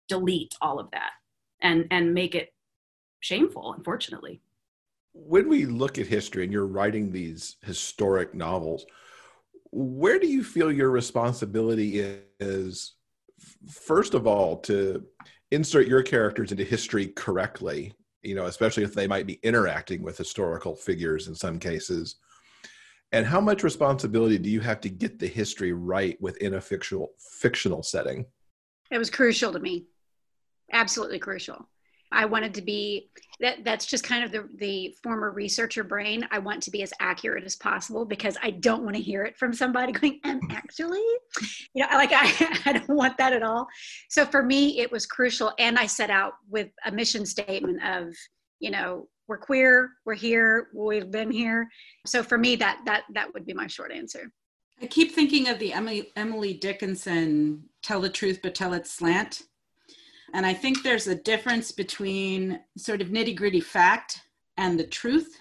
[0.06, 1.12] delete all of that
[1.62, 2.50] and and make it
[3.20, 4.42] shameful unfortunately.
[5.14, 8.84] When we look at history and you're writing these historic novels
[9.70, 12.94] where do you feel your responsibility is
[13.70, 15.04] first of all to
[15.50, 20.18] insert your characters into history correctly you know especially if they might be interacting with
[20.18, 22.16] historical figures in some cases.
[23.10, 27.12] And how much responsibility do you have to get the history right within a fictional
[27.18, 28.26] fictional setting?
[28.90, 29.86] It was crucial to me.
[30.72, 31.66] Absolutely crucial
[32.10, 36.26] I wanted to be that that's just kind of the the former researcher brain.
[36.30, 39.36] I want to be as accurate as possible because I don't want to hear it
[39.36, 41.02] from somebody going, and actually,
[41.74, 43.66] you know, like I, I don't want that at all.
[44.08, 45.52] So for me, it was crucial.
[45.58, 48.14] And I set out with a mission statement of,
[48.60, 51.68] you know, we're queer, we're here, we've been here.
[52.06, 54.32] So for me, that that that would be my short answer.
[54.80, 59.42] I keep thinking of the Emily Emily Dickinson "Tell the Truth but Tell It Slant."
[60.34, 64.20] And I think there's a difference between sort of nitty gritty fact
[64.56, 65.36] and the truth.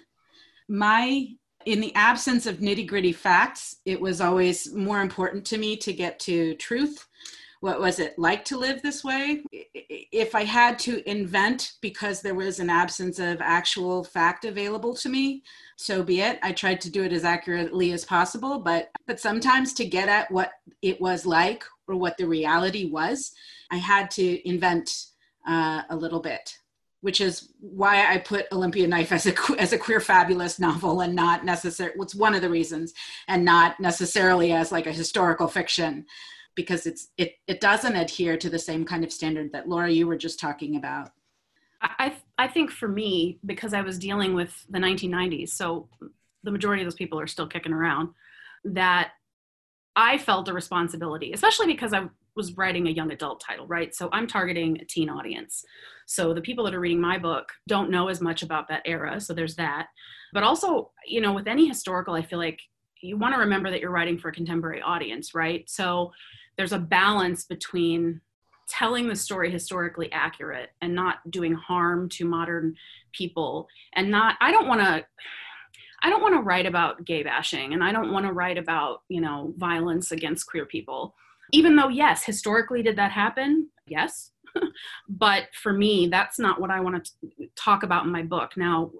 [0.69, 1.27] My,
[1.65, 5.93] in the absence of nitty gritty facts, it was always more important to me to
[5.93, 7.05] get to truth.
[7.59, 9.43] What was it like to live this way?
[9.51, 15.09] If I had to invent because there was an absence of actual fact available to
[15.09, 15.43] me,
[15.75, 16.39] so be it.
[16.43, 20.29] I tried to do it as accurately as possible, but but sometimes to get at
[20.31, 23.31] what it was like or what the reality was,
[23.71, 25.05] I had to invent
[25.47, 26.57] uh, a little bit,
[27.01, 31.15] which is why I put Olympia Knife as a as a queer fabulous novel and
[31.15, 31.97] not necessarily.
[31.97, 32.93] What's one of the reasons,
[33.27, 36.05] and not necessarily as like a historical fiction,
[36.57, 40.07] because it's it it doesn't adhere to the same kind of standard that Laura you
[40.07, 41.11] were just talking about.
[41.81, 45.87] I I think for me because I was dealing with the 1990s, so
[46.43, 48.09] the majority of those people are still kicking around.
[48.65, 49.11] That
[49.95, 53.95] I felt a responsibility, especially because I was writing a young adult title, right?
[53.95, 55.63] So I'm targeting a teen audience.
[56.05, 59.19] So the people that are reading my book don't know as much about that era.
[59.21, 59.87] So there's that.
[60.33, 62.59] But also, you know, with any historical, I feel like
[63.01, 65.69] you want to remember that you're writing for a contemporary audience, right?
[65.69, 66.11] So
[66.57, 68.21] there's a balance between
[68.67, 72.75] telling the story historically accurate and not doing harm to modern
[73.13, 75.05] people and not i don't want to
[76.03, 79.03] i don't want to write about gay bashing and i don't want to write about
[79.07, 81.15] you know violence against queer people.
[81.53, 83.69] Even though yes historically did that happen?
[83.85, 84.31] Yes.
[85.07, 88.57] But for me that's not what i want to talk about in my book.
[88.57, 88.91] Now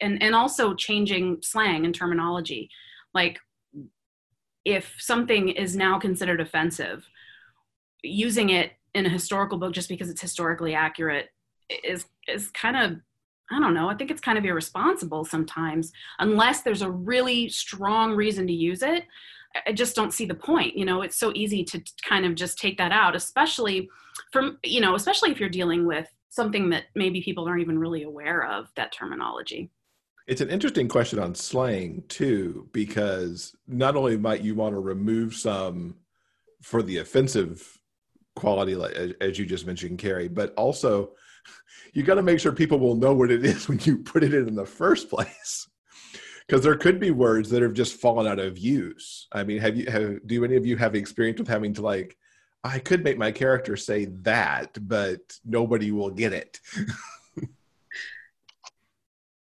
[0.00, 2.70] and and also changing slang and terminology.
[3.14, 3.38] Like
[4.68, 7.08] if something is now considered offensive
[8.02, 11.30] using it in a historical book just because it's historically accurate
[11.82, 12.98] is is kind of
[13.50, 13.88] I don't know.
[13.88, 18.82] I think it's kind of irresponsible sometimes, unless there's a really strong reason to use
[18.82, 19.04] it.
[19.66, 20.76] I just don't see the point.
[20.76, 23.88] You know, it's so easy to kind of just take that out, especially
[24.32, 28.02] from, you know, especially if you're dealing with something that maybe people aren't even really
[28.02, 29.70] aware of that terminology.
[30.28, 35.34] It's an interesting question on slang too, because not only might you want to remove
[35.34, 35.96] some
[36.62, 37.78] for the offensive
[38.36, 38.76] quality,
[39.22, 41.12] as you just mentioned, Carrie, but also
[41.94, 44.34] you got to make sure people will know what it is when you put it
[44.34, 45.66] in in the first place.
[46.46, 49.28] Because there could be words that have just fallen out of use.
[49.32, 52.16] I mean, have you have do any of you have experience with having to like
[52.64, 56.60] I could make my character say that, but nobody will get it.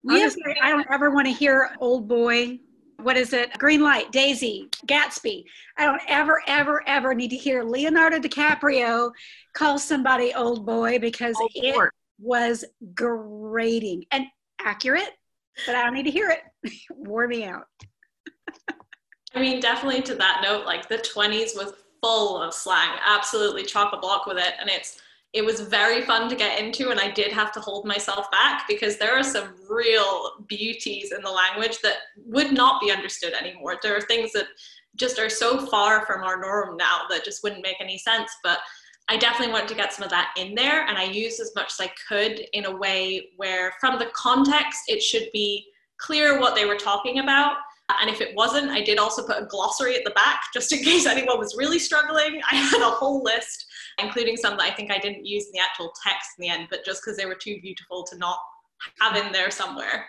[0.09, 2.59] Honestly, I don't ever want to hear old boy.
[3.01, 3.57] What is it?
[3.57, 5.43] Green light, Daisy, Gatsby.
[5.77, 9.11] I don't ever, ever, ever need to hear Leonardo DiCaprio
[9.53, 11.85] call somebody old boy because old it boy.
[12.19, 14.25] was grating and
[14.61, 15.11] accurate,
[15.65, 16.73] but I don't need to hear it.
[16.91, 17.67] Wore me out.
[19.35, 23.93] I mean, definitely to that note, like the 20s was full of slang, absolutely chock
[23.93, 24.53] a block with it.
[24.59, 25.01] And it's
[25.33, 28.65] it was very fun to get into and i did have to hold myself back
[28.67, 33.77] because there are some real beauties in the language that would not be understood anymore
[33.81, 34.45] there are things that
[34.95, 38.59] just are so far from our norm now that just wouldn't make any sense but
[39.09, 41.73] i definitely wanted to get some of that in there and i used as much
[41.79, 45.65] as i could in a way where from the context it should be
[45.97, 47.57] clear what they were talking about
[48.01, 50.83] and if it wasn't, I did also put a glossary at the back just in
[50.83, 52.41] case anyone was really struggling.
[52.49, 53.65] I had a whole list,
[53.99, 56.67] including some that I think I didn't use in the actual text in the end,
[56.69, 58.37] but just because they were too beautiful to not
[58.99, 60.05] have in there somewhere.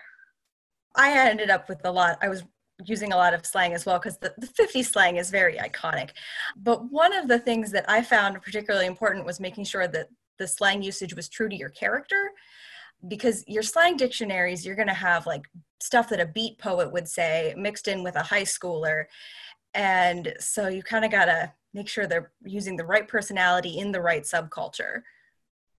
[0.95, 2.17] I ended up with a lot.
[2.21, 2.43] I was
[2.85, 6.11] using a lot of slang as well because the, the 50s slang is very iconic.
[6.57, 10.07] But one of the things that I found particularly important was making sure that
[10.39, 12.31] the slang usage was true to your character
[13.07, 15.43] because your slang dictionaries you're going to have like
[15.79, 19.05] stuff that a beat poet would say mixed in with a high schooler
[19.73, 23.91] and so you kind of got to make sure they're using the right personality in
[23.91, 25.01] the right subculture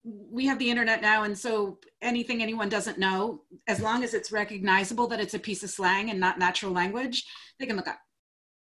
[0.04, 4.30] we have the internet now and so anything anyone doesn't know as long as it's
[4.30, 7.26] recognizable that it's a piece of slang and not natural language
[7.58, 7.98] they can look up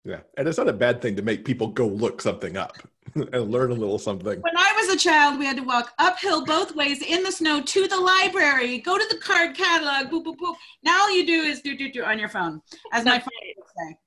[0.05, 2.77] yeah and it's not a bad thing to make people go look something up
[3.15, 4.41] and learn a little something.
[4.41, 7.61] When I was a child, we had to walk uphill both ways in the snow
[7.61, 10.55] to the library, go to the card catalog, boop, boop, boop.
[10.83, 12.61] Now all you do is do, do, do on your phone,
[12.91, 13.97] as my friend would say.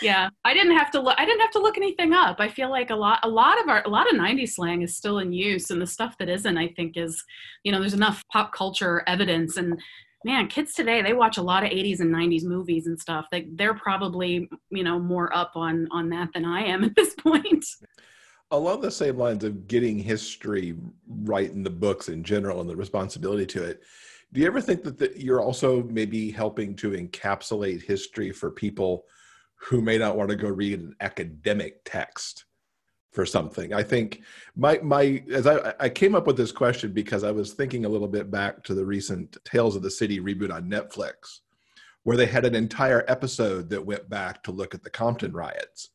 [0.00, 1.14] Yeah, I didn't have to look.
[1.18, 2.36] I didn't have to look anything up.
[2.40, 4.96] I feel like a lot, a lot of our, a lot of '90s slang is
[4.96, 7.22] still in use, and the stuff that isn't, I think, is,
[7.64, 9.80] you know, there's enough pop culture evidence and
[10.24, 13.48] man kids today they watch a lot of 80s and 90s movies and stuff they,
[13.54, 17.64] they're probably you know more up on on that than i am at this point
[18.50, 20.76] along the same lines of getting history
[21.24, 23.82] right in the books in general and the responsibility to it
[24.32, 29.04] do you ever think that the, you're also maybe helping to encapsulate history for people
[29.64, 32.44] who may not want to go read an academic text
[33.12, 33.72] for something.
[33.72, 34.22] I think
[34.56, 37.88] my my as I I came up with this question because I was thinking a
[37.88, 41.40] little bit back to the recent Tales of the City reboot on Netflix,
[42.02, 45.90] where they had an entire episode that went back to look at the Compton riots,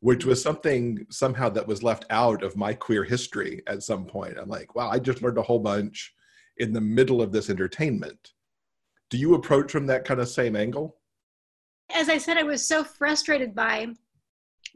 [0.00, 4.38] which was something somehow that was left out of my queer history at some point.
[4.38, 6.14] I'm like, wow, I just learned a whole bunch
[6.58, 8.32] in the middle of this entertainment.
[9.10, 10.96] Do you approach from that kind of same angle?
[11.94, 13.88] As I said, I was so frustrated by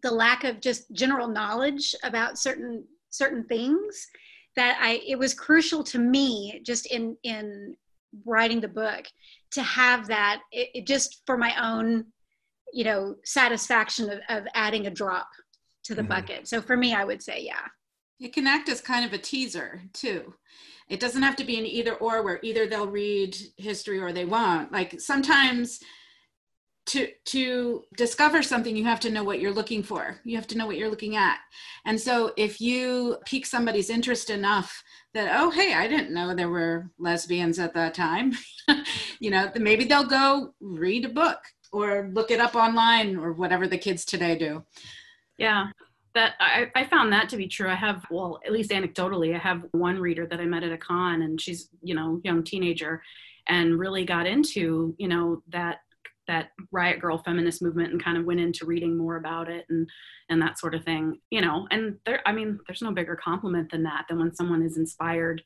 [0.03, 4.07] the lack of just general knowledge about certain certain things
[4.55, 7.77] that I it was crucial to me just in in
[8.25, 9.05] writing the book
[9.53, 12.07] to have that it, it just for my own
[12.73, 15.29] you know satisfaction of, of adding a drop
[15.85, 16.09] to the mm-hmm.
[16.09, 16.49] bucket.
[16.49, 17.67] So for me i would say yeah.
[18.19, 20.35] It can act as kind of a teaser too.
[20.89, 24.25] It doesn't have to be an either or where either they'll read history or they
[24.25, 24.73] won't.
[24.73, 25.81] Like sometimes
[26.87, 30.21] to to discover something you have to know what you're looking for.
[30.25, 31.39] You have to know what you're looking at.
[31.85, 34.83] And so if you pique somebody's interest enough
[35.15, 38.33] that oh hey i didn't know there were lesbians at that time
[39.19, 41.39] you know maybe they'll go read a book
[41.73, 44.65] or look it up online or whatever the kids today do.
[45.39, 45.69] Yeah
[46.15, 47.69] that I, I found that to be true.
[47.69, 50.79] I have well at least anecdotally i have one reader that i met at a
[50.79, 53.03] con and she's you know young teenager
[53.49, 55.81] and really got into you know that
[56.27, 59.89] that Riot Grrrl feminist movement and kind of went into reading more about it and
[60.29, 63.71] and that sort of thing you know and there i mean there's no bigger compliment
[63.71, 65.43] than that than when someone is inspired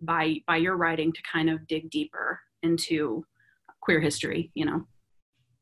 [0.00, 3.24] by by your writing to kind of dig deeper into
[3.80, 4.86] queer history you know?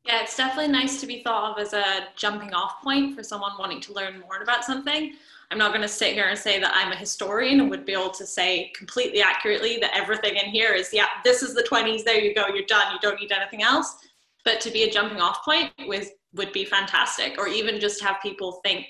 [0.05, 3.51] Yeah it's definitely nice to be thought of as a jumping off point for someone
[3.59, 5.13] wanting to learn more about something.
[5.51, 7.91] I'm not going to sit here and say that i'm a historian and would be
[7.91, 12.05] able to say completely accurately that everything in here is yeah this is the 20s
[12.05, 13.97] there you go you're done you don't need anything else
[14.45, 18.61] but to be a jumping off point would be fantastic or even just have people
[18.63, 18.85] think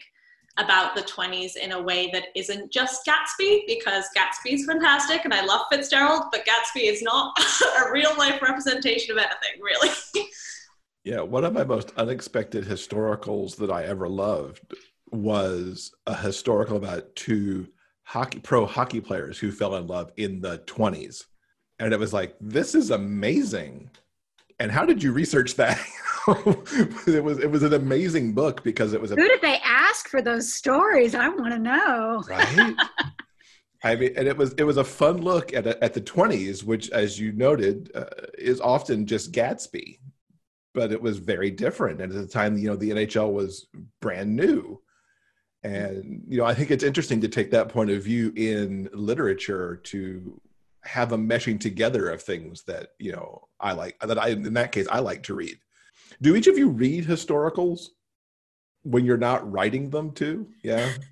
[0.58, 5.34] about the 20s in a way that isn't just Gatsby because Gatsby is fantastic and
[5.34, 7.34] I love Fitzgerald, but Gatsby is not
[7.86, 9.90] a real life representation of anything, really.
[11.04, 14.76] yeah, one of my most unexpected historicals that I ever loved
[15.12, 17.68] was a historical about two
[18.04, 21.26] hockey pro hockey players who fell in love in the 20s.
[21.80, 23.90] And it was like, this is amazing.
[24.62, 25.80] And how did you research that?
[26.28, 30.08] it was it was an amazing book because it was a, Who did they ask
[30.08, 31.16] for those stories?
[31.16, 32.24] I want to know.
[32.30, 32.76] Right?
[33.84, 36.92] I mean, and it was it was a fun look at at the 20s, which,
[36.92, 38.06] as you noted, uh,
[38.38, 39.98] is often just Gatsby,
[40.76, 42.00] but it was very different.
[42.00, 43.66] And at the time, you know, the NHL was
[44.00, 44.80] brand new,
[45.64, 49.78] and you know, I think it's interesting to take that point of view in literature
[49.86, 50.40] to
[50.84, 54.72] have a meshing together of things that you know I like that I in that
[54.72, 55.58] case I like to read.
[56.22, 57.88] Do each of you read historicals
[58.84, 60.48] when you're not writing them too?
[60.64, 60.92] Yeah.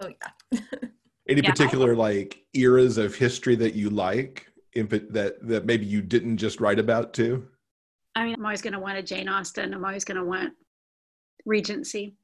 [0.00, 0.58] Oh yeah.
[1.28, 1.50] Any Yeah.
[1.52, 6.36] particular like eras of history that you like, if it, that that maybe you didn't
[6.36, 7.46] just write about too?
[8.16, 9.72] I mean, I'm always going to want a Jane Austen.
[9.72, 10.52] I'm always going to want
[11.46, 12.16] Regency.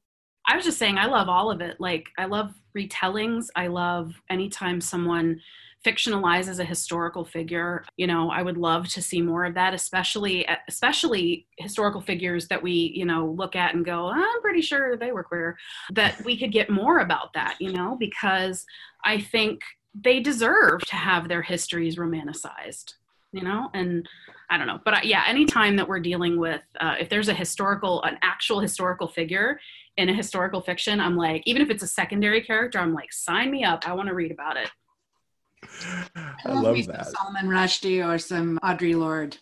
[0.48, 1.76] I was just saying, I love all of it.
[1.78, 3.46] Like, I love retellings.
[3.54, 5.40] I love anytime someone
[5.84, 7.84] fictionalizes a historical figure.
[7.96, 12.62] You know, I would love to see more of that, especially especially historical figures that
[12.62, 15.56] we, you know, look at and go, I'm pretty sure they were queer.
[15.92, 18.66] That we could get more about that, you know, because
[19.04, 19.62] I think
[19.94, 22.94] they deserve to have their histories romanticized
[23.32, 24.08] you know and
[24.48, 27.34] i don't know but I, yeah anytime that we're dealing with uh, if there's a
[27.34, 29.60] historical an actual historical figure
[29.96, 33.50] in a historical fiction i'm like even if it's a secondary character i'm like sign
[33.50, 34.70] me up i want to read about it
[35.64, 37.06] I love some that.
[37.08, 39.36] Salman Rushdie or some Audre Lorde.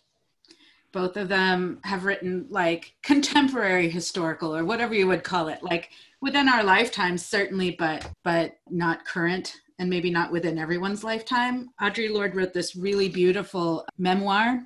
[0.93, 5.91] Both of them have written like contemporary historical or whatever you would call it, like
[6.21, 11.71] within our lifetimes certainly, but but not current and maybe not within everyone's lifetime.
[11.81, 14.65] Audre Lorde wrote this really beautiful memoir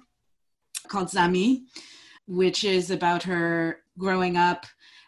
[0.88, 1.64] called Zami,
[2.26, 4.64] which is about her growing up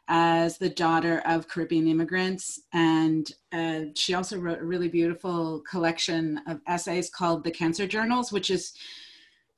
[0.09, 2.61] as the daughter of Caribbean immigrants.
[2.73, 8.33] And uh, she also wrote a really beautiful collection of essays called The Cancer Journals,
[8.33, 8.73] which is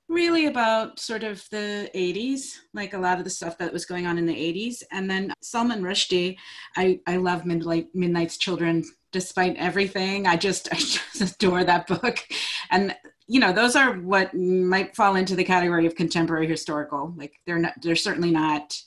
[0.08, 4.06] really about sort of the 80s, like a lot of the stuff that was going
[4.06, 4.82] on in the 80s.
[4.92, 6.36] And then Salman Rushdie,
[6.76, 10.26] I, I love Midnight, Midnight's Children despite everything.
[10.26, 12.24] I just, I just adore that book.
[12.70, 12.94] And
[13.28, 17.12] you know, those are what might fall into the category of contemporary historical.
[17.16, 18.80] Like they're not, they're certainly not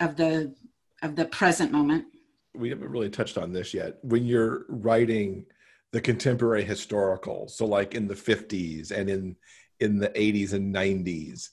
[0.00, 0.54] of the
[1.02, 2.06] of the present moment.
[2.54, 3.98] We haven't really touched on this yet.
[4.02, 5.46] When you're writing
[5.92, 9.36] the contemporary historical, so like in the 50s and in
[9.80, 11.48] in the 80s and 90s,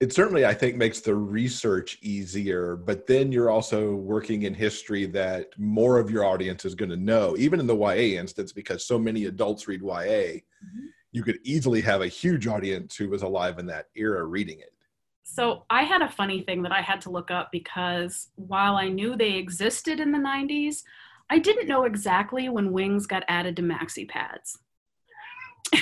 [0.00, 5.06] it certainly I think makes the research easier, but then you're also working in history
[5.06, 8.86] that more of your audience is going to know, even in the YA instance, because
[8.86, 9.88] so many adults read YA.
[9.90, 10.86] Mm-hmm.
[11.12, 14.72] You could easily have a huge audience who was alive in that era reading it.
[15.30, 18.88] So I had a funny thing that I had to look up because while I
[18.88, 20.82] knew they existed in the 90s,
[21.28, 24.58] I didn't know exactly when wings got added to maxi pads.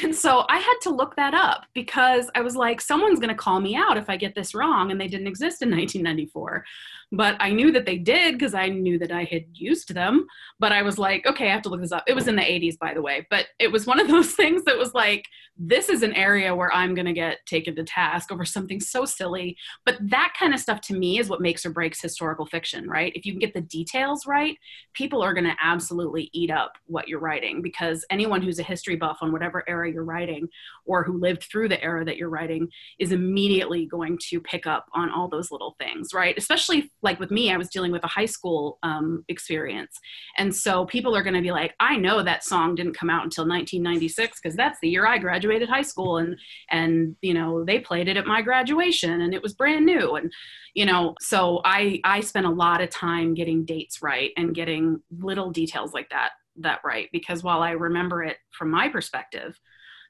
[0.02, 3.36] And so I had to look that up because I was like, someone's going to
[3.36, 6.64] call me out if I get this wrong and they didn't exist in 1994.
[7.12, 10.26] But I knew that they did because I knew that I had used them.
[10.58, 12.04] But I was like, okay, I have to look this up.
[12.06, 13.26] It was in the 80s, by the way.
[13.30, 15.24] But it was one of those things that was like,
[15.58, 19.04] this is an area where I'm going to get taken to task over something so
[19.04, 19.56] silly.
[19.84, 23.12] But that kind of stuff to me is what makes or breaks historical fiction, right?
[23.14, 24.56] If you can get the details right,
[24.92, 28.96] people are going to absolutely eat up what you're writing because anyone who's a history
[28.96, 30.48] buff on whatever era you're writing
[30.84, 34.86] or who lived through the era that you're writing is immediately going to pick up
[34.92, 36.36] on all those little things, right?
[36.36, 39.98] Especially like with me, I was dealing with a high school um, experience.
[40.36, 43.22] And so people are going to be like, I know that song didn't come out
[43.24, 46.36] until 1996 because that's the year I graduated high school and
[46.70, 50.32] and you know they played it at my graduation and it was brand new and
[50.74, 55.00] you know so I I spent a lot of time getting dates right and getting
[55.16, 59.58] little details like that that right because while I remember it from my perspective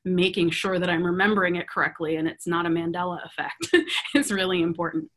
[0.07, 3.75] making sure that I'm remembering it correctly and it's not a Mandela effect
[4.15, 5.11] is really important.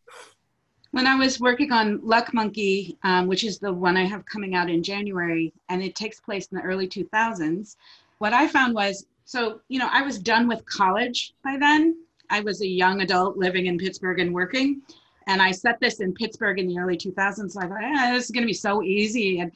[0.91, 4.55] When I was working on Luck Monkey, um, which is the one I have coming
[4.55, 7.75] out in January, and it takes place in the early 2000s,
[8.17, 11.95] what I found was so, you know, I was done with college by then.
[12.31, 14.81] I was a young adult living in Pittsburgh and working.
[15.27, 17.51] And I set this in Pittsburgh in the early 2000s.
[17.51, 19.39] So I thought, yeah, this is going to be so easy.
[19.39, 19.51] And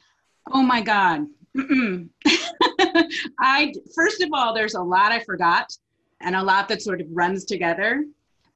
[0.52, 1.26] oh my God.
[3.40, 5.76] I, first of all, there's a lot I forgot
[6.20, 8.04] and a lot that sort of runs together.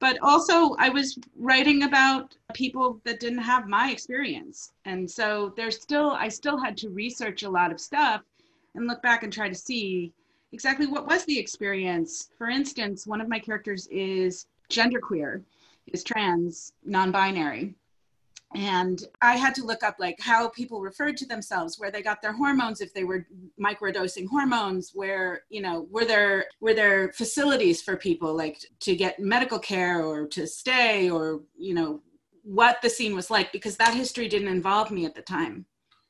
[0.00, 4.72] But also I was writing about people that didn't have my experience.
[4.84, 8.22] And so there's still, I still had to research a lot of stuff
[8.74, 10.12] and look back and try to see
[10.52, 12.30] exactly what was the experience.
[12.38, 15.42] For instance, one of my characters is genderqueer,
[15.88, 17.74] is trans, non binary
[18.54, 22.22] and i had to look up like how people referred to themselves where they got
[22.22, 23.26] their hormones if they were
[23.60, 29.20] microdosing hormones where you know were there were there facilities for people like to get
[29.20, 32.00] medical care or to stay or you know
[32.48, 35.66] what the scene was like because that history didn't involve me at the time.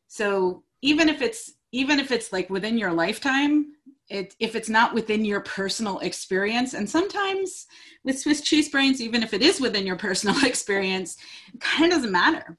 [0.07, 3.73] So even if it's even if it's like within your lifetime
[4.11, 7.67] it, if it's not within your personal experience, and sometimes
[8.05, 11.17] with Swiss cheese brains, even if it is within your personal experience,
[11.53, 12.57] it kind of doesn't matter.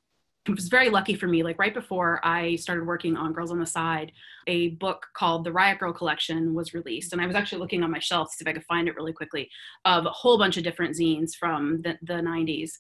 [0.48, 1.44] It was very lucky for me.
[1.44, 4.12] Like right before I started working on Girls on the Side,
[4.48, 7.14] a book called The Riot Grrrl Collection was released.
[7.14, 8.96] And I was actually looking on my shelf to see if I could find it
[8.96, 9.50] really quickly
[9.86, 12.72] of a whole bunch of different zines from the, the 90s.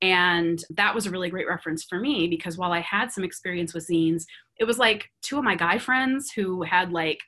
[0.00, 3.74] And that was a really great reference for me because while I had some experience
[3.74, 4.24] with zines,
[4.58, 7.18] it was like two of my guy friends who had like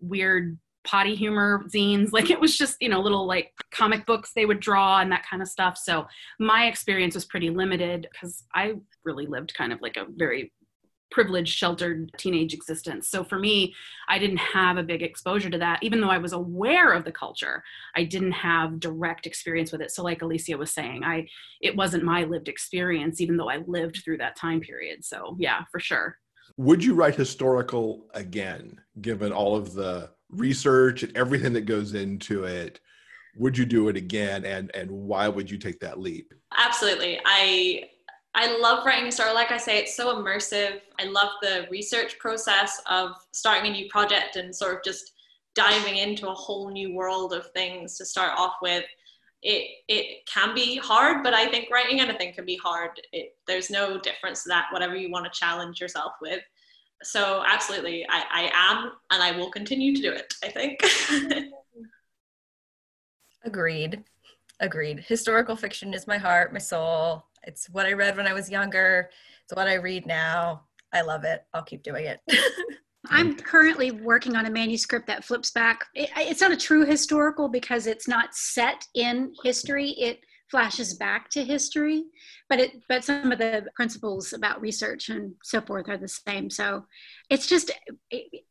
[0.00, 2.10] weird potty humor zines.
[2.16, 5.26] Like it was just, you know, little like comic books they would draw and that
[5.28, 5.76] kind of stuff.
[5.76, 6.06] So
[6.38, 8.74] my experience was pretty limited because I
[9.04, 10.52] really lived kind of like a very
[11.10, 13.08] privileged, sheltered teenage existence.
[13.08, 13.74] So for me,
[14.08, 15.82] I didn't have a big exposure to that.
[15.82, 17.62] Even though I was aware of the culture,
[17.94, 19.90] I didn't have direct experience with it.
[19.90, 21.28] So like Alysia was saying, I
[21.60, 25.04] it wasn't my lived experience, even though I lived through that time period.
[25.04, 26.18] So yeah, for sure.
[26.56, 32.44] Would you write historical again, given all of the research and everything that goes into
[32.44, 32.80] it?
[33.38, 36.32] Would you do it again, and and why would you take that leap?
[36.56, 37.90] Absolutely, I
[38.34, 39.32] I love writing story.
[39.32, 40.80] Like I say, it's so immersive.
[40.98, 45.12] I love the research process of starting a new project and sort of just
[45.54, 48.84] diving into a whole new world of things to start off with
[49.42, 52.90] it it can be hard but i think writing anything can be hard.
[53.12, 56.40] It, there's no difference to that whatever you want to challenge yourself with.
[57.02, 60.80] So absolutely i, I am and i will continue to do it i think.
[63.44, 64.02] Agreed
[64.58, 65.00] agreed.
[65.00, 67.26] Historical fiction is my heart my soul.
[67.44, 69.10] It's what i read when i was younger.
[69.44, 70.62] It's what i read now.
[70.92, 71.44] I love it.
[71.52, 72.20] I'll keep doing it
[73.10, 75.84] I'm currently working on a manuscript that flips back.
[75.94, 79.90] It, it's not a true historical because it's not set in history.
[79.90, 82.04] It flashes back to history,
[82.48, 86.50] but it but some of the principles about research and so forth are the same.
[86.50, 86.86] So
[87.30, 87.70] it's just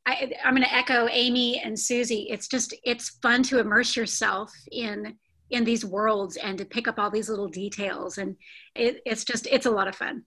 [0.05, 2.27] I, I'm going to echo Amy and Suzey.
[2.29, 5.15] It's just it's fun to immerse yourself in
[5.51, 8.35] in these worlds and to pick up all these little details, and
[8.75, 10.25] it, it's just it's a lot of fun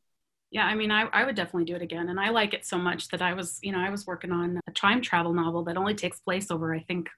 [0.50, 2.78] yeah i mean I, I would definitely do it again and i like it so
[2.78, 5.76] much that i was you know i was working on a time travel novel that
[5.76, 7.08] only takes place over i think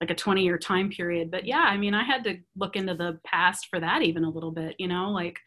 [0.00, 2.94] like a 20 year time period but yeah i mean i had to look into
[2.94, 5.38] the past for that even a little bit you know like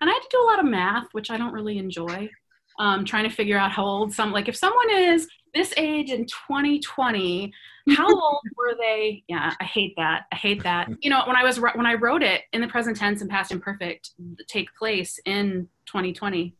[0.00, 2.28] and i had to do a lot of math which i don't really enjoy
[2.80, 6.26] um, trying to figure out how old some like if someone is this age in
[6.26, 7.52] 2020
[7.96, 9.24] how old were they?
[9.28, 10.88] Yeah i hate that i hate that.
[11.00, 13.50] You know when i was when i wrote it in the present tense and past
[13.50, 14.10] imperfect
[14.46, 16.54] take place in 2020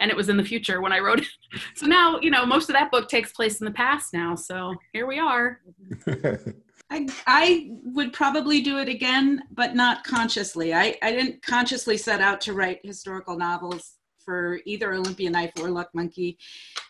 [0.00, 1.28] and it was in the future when I wrote it.
[1.74, 4.34] So now, you know, most of that book takes place in the past now.
[4.34, 5.60] So here we are.
[6.90, 10.72] I, I would probably do it again, but not consciously.
[10.72, 13.94] I, I didn't consciously set out to write historical novels
[14.24, 16.38] for either Olympia Knife or Luck Monkey.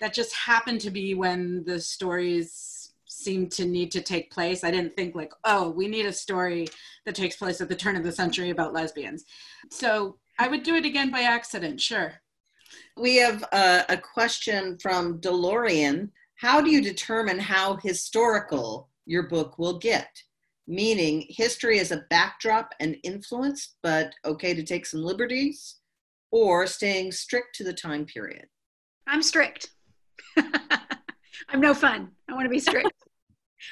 [0.01, 4.63] That just happened to be when the stories seemed to need to take place.
[4.63, 6.69] I didn't think like, oh, we need a story
[7.05, 9.25] that takes place at the turn of the century about lesbians.
[9.71, 12.21] So I would do it again by accident, sure.
[12.97, 16.11] We have a, a question from DeLorean.
[16.37, 20.09] How do you determine how historical your book will get?
[20.67, 25.77] Meaning, history as a backdrop and influence, but okay to take some liberties,
[26.31, 28.47] or staying strict to the time period?
[29.07, 29.71] I'm strict.
[30.37, 32.11] I'm no fun.
[32.29, 32.93] I want to be strict.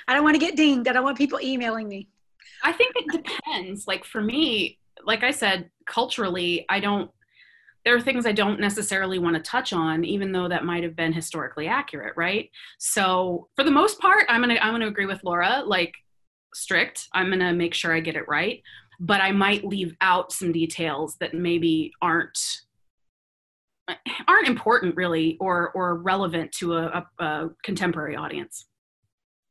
[0.09, 0.89] I don't want to get dinged.
[0.89, 2.09] I don't want people emailing me.
[2.63, 3.87] I think it depends.
[3.87, 7.11] Like for me, like I said, culturally, I don't
[7.87, 10.97] there are things I don't necessarily want to touch on, even though that might have
[10.97, 12.51] been historically accurate, right?
[12.79, 15.95] So for the most part, I'm gonna I'm gonna agree with Laura, like
[16.53, 17.07] strict.
[17.15, 18.61] I'm gonna make sure I get it right,
[18.99, 22.37] but I might leave out some details that maybe aren't
[24.27, 28.67] aren't important really or or relevant to a, a, a contemporary audience.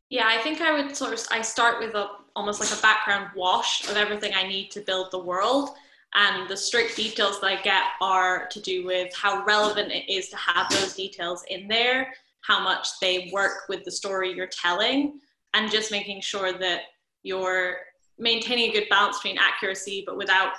[0.10, 3.30] Yeah, I think I would sort of I start with a almost like a background
[3.34, 5.70] wash of everything I need to build the world
[6.16, 10.30] and the strict details that I get are to do with how relevant it is
[10.30, 15.20] to have those details in there, how much they work with the story you're telling,
[15.54, 16.82] and just making sure that
[17.24, 17.78] you're
[18.18, 20.54] maintaining a good balance between accuracy, but without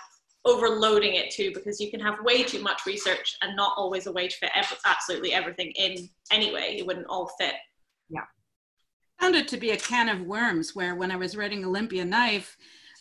[0.45, 4.13] overloading it too, because you can have way too much research and not always a
[4.13, 6.77] way to fit ev- absolutely everything in anyway.
[6.79, 7.55] It wouldn't all fit.
[8.09, 8.21] Yeah.
[9.19, 12.05] I found it to be a can of worms where when I was writing Olympia
[12.05, 12.57] Knife,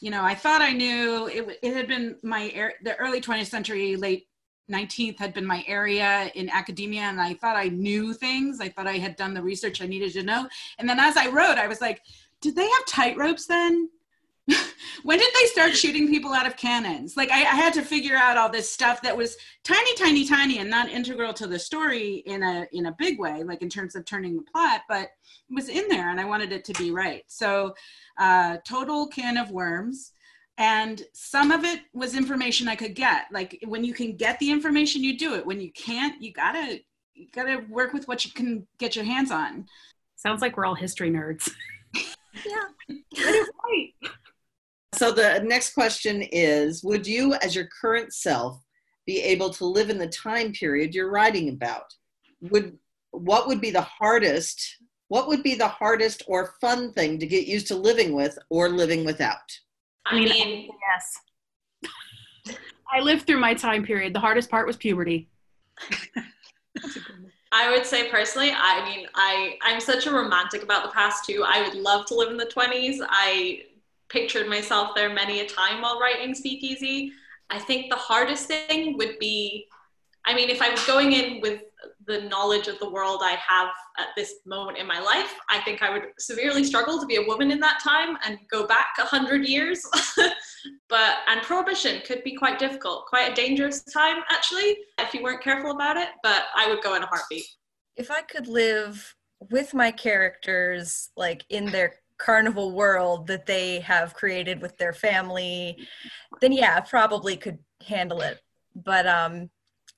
[0.05, 3.47] you know, I thought I knew it, it had been my, er- the early 20th
[3.47, 4.27] century, late
[4.71, 8.61] 19th had been my area in academia and I thought I knew things.
[8.61, 10.47] I thought I had done the research I needed to know.
[10.77, 12.03] And then as I wrote, I was like,
[12.39, 13.89] did they have tightropes then?
[15.03, 17.17] When did they start shooting people out of cannons?
[17.17, 20.59] Like I, I, had to figure out all this stuff that was tiny, tiny, tiny,
[20.59, 23.95] and not integral to the story in a in a big way, like in terms
[23.95, 25.09] of turning the plot, but
[25.49, 27.23] it was in there, and I wanted it to be right.
[27.27, 27.75] So,
[28.17, 30.11] uh, total can of worms.
[30.57, 33.25] And some of it was information i could get.
[33.29, 35.45] Like when you can get the information you do it.
[35.45, 36.79] When you can't you gotta
[37.13, 39.67] you gotta work with what you can get your hands on.
[40.15, 41.49] Sounds like we're all history nerds.
[42.45, 42.97] Yeah.
[43.65, 43.93] Right
[44.95, 48.61] so the next question is would you as your current self
[49.05, 51.93] be able to live in the time period you're writing about
[52.41, 52.77] would
[53.11, 54.77] what would be the hardest
[55.07, 58.69] what would be the hardest or fun thing to get used to living with or
[58.69, 59.51] living without
[60.05, 62.55] I mean, yes.
[62.93, 64.13] I lived through my time period.
[64.13, 65.29] The hardest part was puberty.
[67.51, 71.43] I would say personally, I mean, I I'm such a romantic about the past too.
[71.45, 72.97] I would love to live in the 20s.
[73.09, 73.63] I
[74.09, 77.11] pictured myself there many a time while writing Speakeasy.
[77.49, 79.67] I think the hardest thing would be
[80.25, 81.61] I mean, if I was going in with
[82.07, 85.83] the knowledge of the world I have at this moment in my life, I think
[85.83, 89.03] I would severely struggle to be a woman in that time and go back a
[89.03, 89.85] hundred years.
[90.89, 95.43] but and prohibition could be quite difficult, quite a dangerous time actually, if you weren't
[95.43, 96.09] careful about it.
[96.23, 97.45] But I would go in a heartbeat.
[97.95, 99.15] If I could live
[99.51, 105.77] with my characters, like in their carnival world that they have created with their family,
[106.41, 108.41] then yeah, probably could handle it.
[108.75, 109.49] But um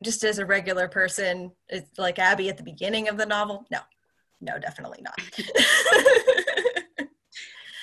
[0.04, 3.66] just as a regular person, it's like Abby at the beginning of the novel.
[3.72, 3.80] No,
[4.42, 5.16] no, definitely not.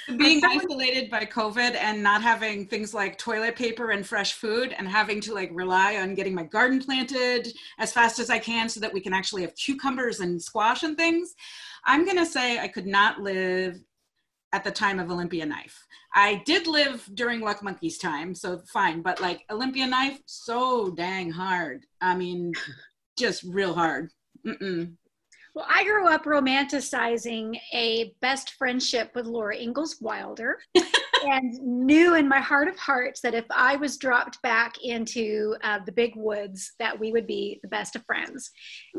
[0.19, 4.87] Being isolated by COVID and not having things like toilet paper and fresh food and
[4.87, 8.81] having to like rely on getting my garden planted as fast as I can so
[8.81, 11.35] that we can actually have cucumbers and squash and things.
[11.87, 13.81] I'm going to say I could not live
[14.55, 15.85] at the time of Olympia Knife.
[16.15, 21.29] I did live during Luck Monkey's time, so fine, but like Olympia Knife, so dang
[21.29, 21.85] hard.
[22.01, 22.53] I mean,
[23.19, 24.13] just real hard.
[24.47, 24.93] Mm-mm.
[25.57, 30.59] Well, I grew up romanticizing a best friendship with Laura Ingalls Wilder
[31.25, 35.81] and knew in my heart of hearts that if I was dropped back into uh,
[35.85, 38.53] the big woods, that we would be the best of friends.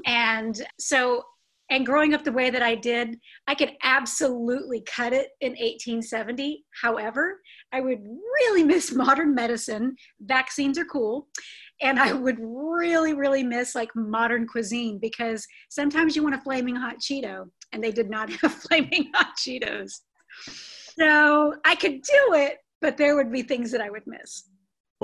[0.06, 1.24] And so
[1.70, 6.63] and growing up the way that I did, I could absolutely cut it in 1870.
[6.82, 7.41] However,
[7.72, 9.95] I would really miss modern medicine.
[10.22, 11.28] Vaccines are cool.
[11.82, 16.76] And I would really, really miss like modern cuisine because sometimes you want a flaming
[16.76, 20.01] hot Cheeto, and they did not have flaming hot Cheetos.
[20.97, 24.49] So I could do it, but there would be things that I would miss.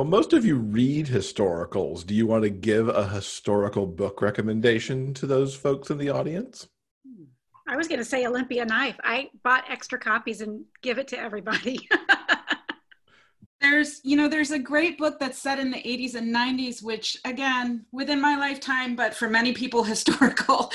[0.02, 2.04] Well, most of you read historicals.
[2.04, 6.68] Do you want to give a historical book recommendation to those folks in the audience?
[7.68, 9.00] I was going to say Olympia Knife.
[9.04, 11.88] I bought extra copies and give it to everybody.
[13.62, 17.16] there's, you know, there's a great book that's set in the 80s and 90s, which
[17.24, 20.72] again, within my lifetime, but for many people historical,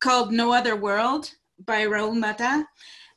[0.00, 1.30] called No Other World
[1.64, 2.66] by Rahul Mehta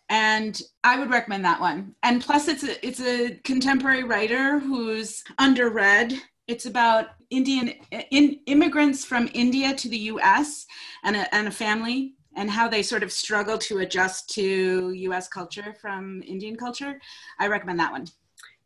[0.10, 1.96] and I would recommend that one.
[2.04, 6.18] And plus, it's a it's a contemporary writer who's underread.
[6.48, 7.74] It's about Indian
[8.12, 10.66] in, immigrants from India to the U.S.
[11.04, 15.28] and a, and a family and how they sort of struggle to adjust to U.S.
[15.28, 17.00] culture from Indian culture.
[17.40, 18.08] I recommend that one.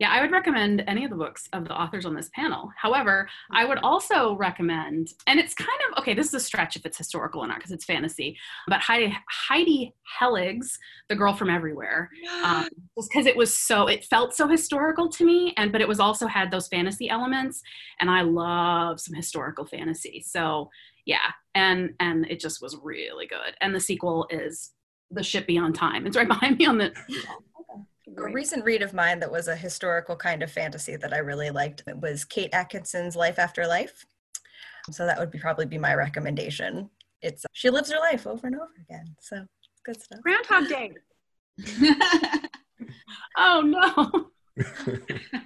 [0.02, 2.72] Yeah, I would recommend any of the books of the authors on this panel.
[2.76, 6.88] However, I would also recommend, and it's kind of okay, this is a stretch if
[6.88, 8.36] it's historical or not because it's fantasy,
[8.68, 12.10] but Heidi, Heidi Heilig's The Girl from Everywhere,
[12.43, 15.88] um, just because it was so, it felt so historical to me, and but it
[15.88, 17.62] was also had those fantasy elements,
[17.99, 20.24] and I love some historical fantasy.
[20.26, 20.72] So
[21.06, 23.54] yeah, and and it just was really good.
[23.62, 24.72] And the sequel is
[25.12, 26.08] The Ship Beyond Time.
[26.08, 26.91] It's right behind me on the
[28.18, 31.49] a recent read of mine that was a historical kind of fantasy that I really
[31.49, 34.05] liked it was Kate Atkinson's Life After Life.
[34.91, 36.89] So that would be probably be my recommendation.
[37.22, 39.16] It's she lives her life over and over again.
[39.20, 39.45] So
[39.86, 40.22] good stuff.
[40.22, 40.93] Groundhog Day.
[43.38, 44.32] oh no.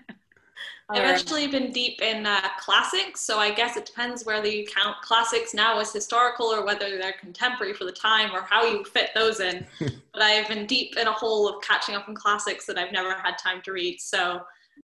[0.90, 4.98] I've actually been deep in uh, classics, so I guess it depends whether you count
[5.02, 9.10] classics now as historical or whether they're contemporary for the time or how you fit
[9.16, 9.66] those in.
[9.80, 13.16] but I've been deep in a hole of catching up on classics that I've never
[13.16, 14.00] had time to read.
[14.00, 14.42] So,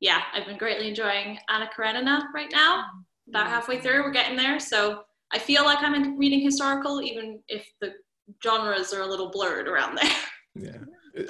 [0.00, 2.86] yeah, I've been greatly enjoying Anna Karenina right now.
[3.28, 4.58] About halfway through, we're getting there.
[4.58, 7.94] So I feel like I'm reading historical, even if the
[8.42, 10.10] genres are a little blurred around there.
[10.56, 10.78] Yeah.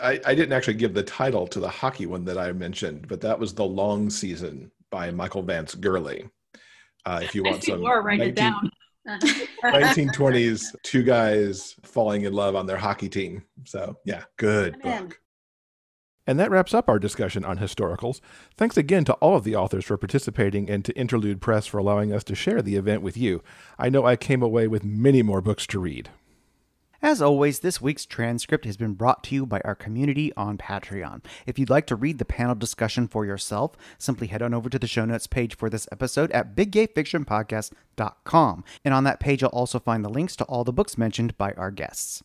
[0.03, 3.21] I, I didn't actually give the title to the hockey one that I mentioned, but
[3.21, 6.29] that was The Long Season by Michael Vance Gurley.
[7.05, 8.71] Uh, if you want some Laura, write 19, it down.
[9.65, 13.45] 1920s, two guys falling in love on their hockey team.
[13.65, 15.21] So, yeah, good book.
[16.27, 18.21] And that wraps up our discussion on historicals.
[18.57, 22.15] Thanks again to all of the authors for participating and to Interlude Press for allowing
[22.15, 23.43] us to share the event with you.
[23.79, 26.09] I know I came away with many more books to read.
[27.05, 31.23] As always, this week's transcript has been brought to you by our community on Patreon.
[31.45, 34.79] If you'd like to read the panel discussion for yourself, simply head on over to
[34.79, 38.65] the show notes page for this episode at biggayfictionpodcast.com.
[38.87, 41.53] And on that page, you'll also find the links to all the books mentioned by
[41.53, 42.23] our guests.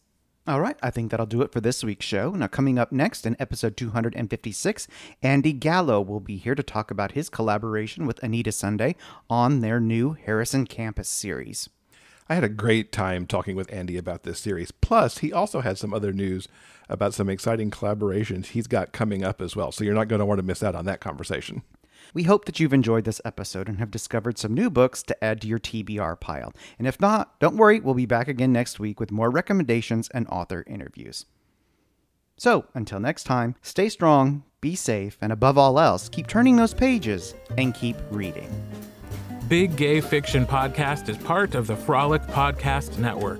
[0.47, 2.31] All right, I think that'll do it for this week's show.
[2.31, 4.87] Now, coming up next in episode 256,
[5.21, 8.95] Andy Gallo will be here to talk about his collaboration with Anyta Sunday
[9.29, 11.67] on their new Harrison Campus series.
[12.29, 14.69] I had a great time talking with Andy about this series.
[14.71, 16.47] Plus, he also had some other news
[16.87, 19.71] about some exciting collaborations he's got coming up as well.
[19.71, 21.63] So you're not going to want to miss out on that conversation.
[22.13, 25.41] We hope that you've enjoyed this episode and have discovered some new books to add
[25.41, 26.53] to your TBR pile.
[26.77, 30.27] And if not, don't worry, we'll be back again next week with more recommendations and
[30.27, 31.25] author interviews.
[32.37, 36.73] So, until next time, stay strong, be safe, and above all else, keep turning those
[36.73, 38.49] pages and keep reading.
[39.49, 43.39] Big Gay Fiction Podcast is part of the Frolic Podcast Network.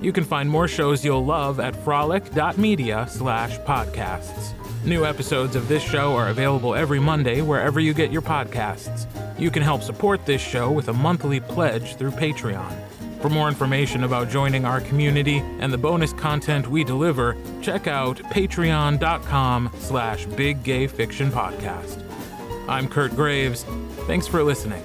[0.00, 4.54] You can find more shows you'll love at frolic.media slash podcasts.
[4.84, 9.06] New episodes of this show are available every Monday wherever you get your podcasts.
[9.36, 12.72] You can help support this show with a monthly pledge through Patreon.
[13.20, 18.18] For more information about joining our community and the bonus content we deliver, check out
[18.30, 22.04] patreon.com slash biggayfictionpodcast.
[22.68, 23.64] I'm Kurt Graves.
[24.06, 24.84] Thanks for listening.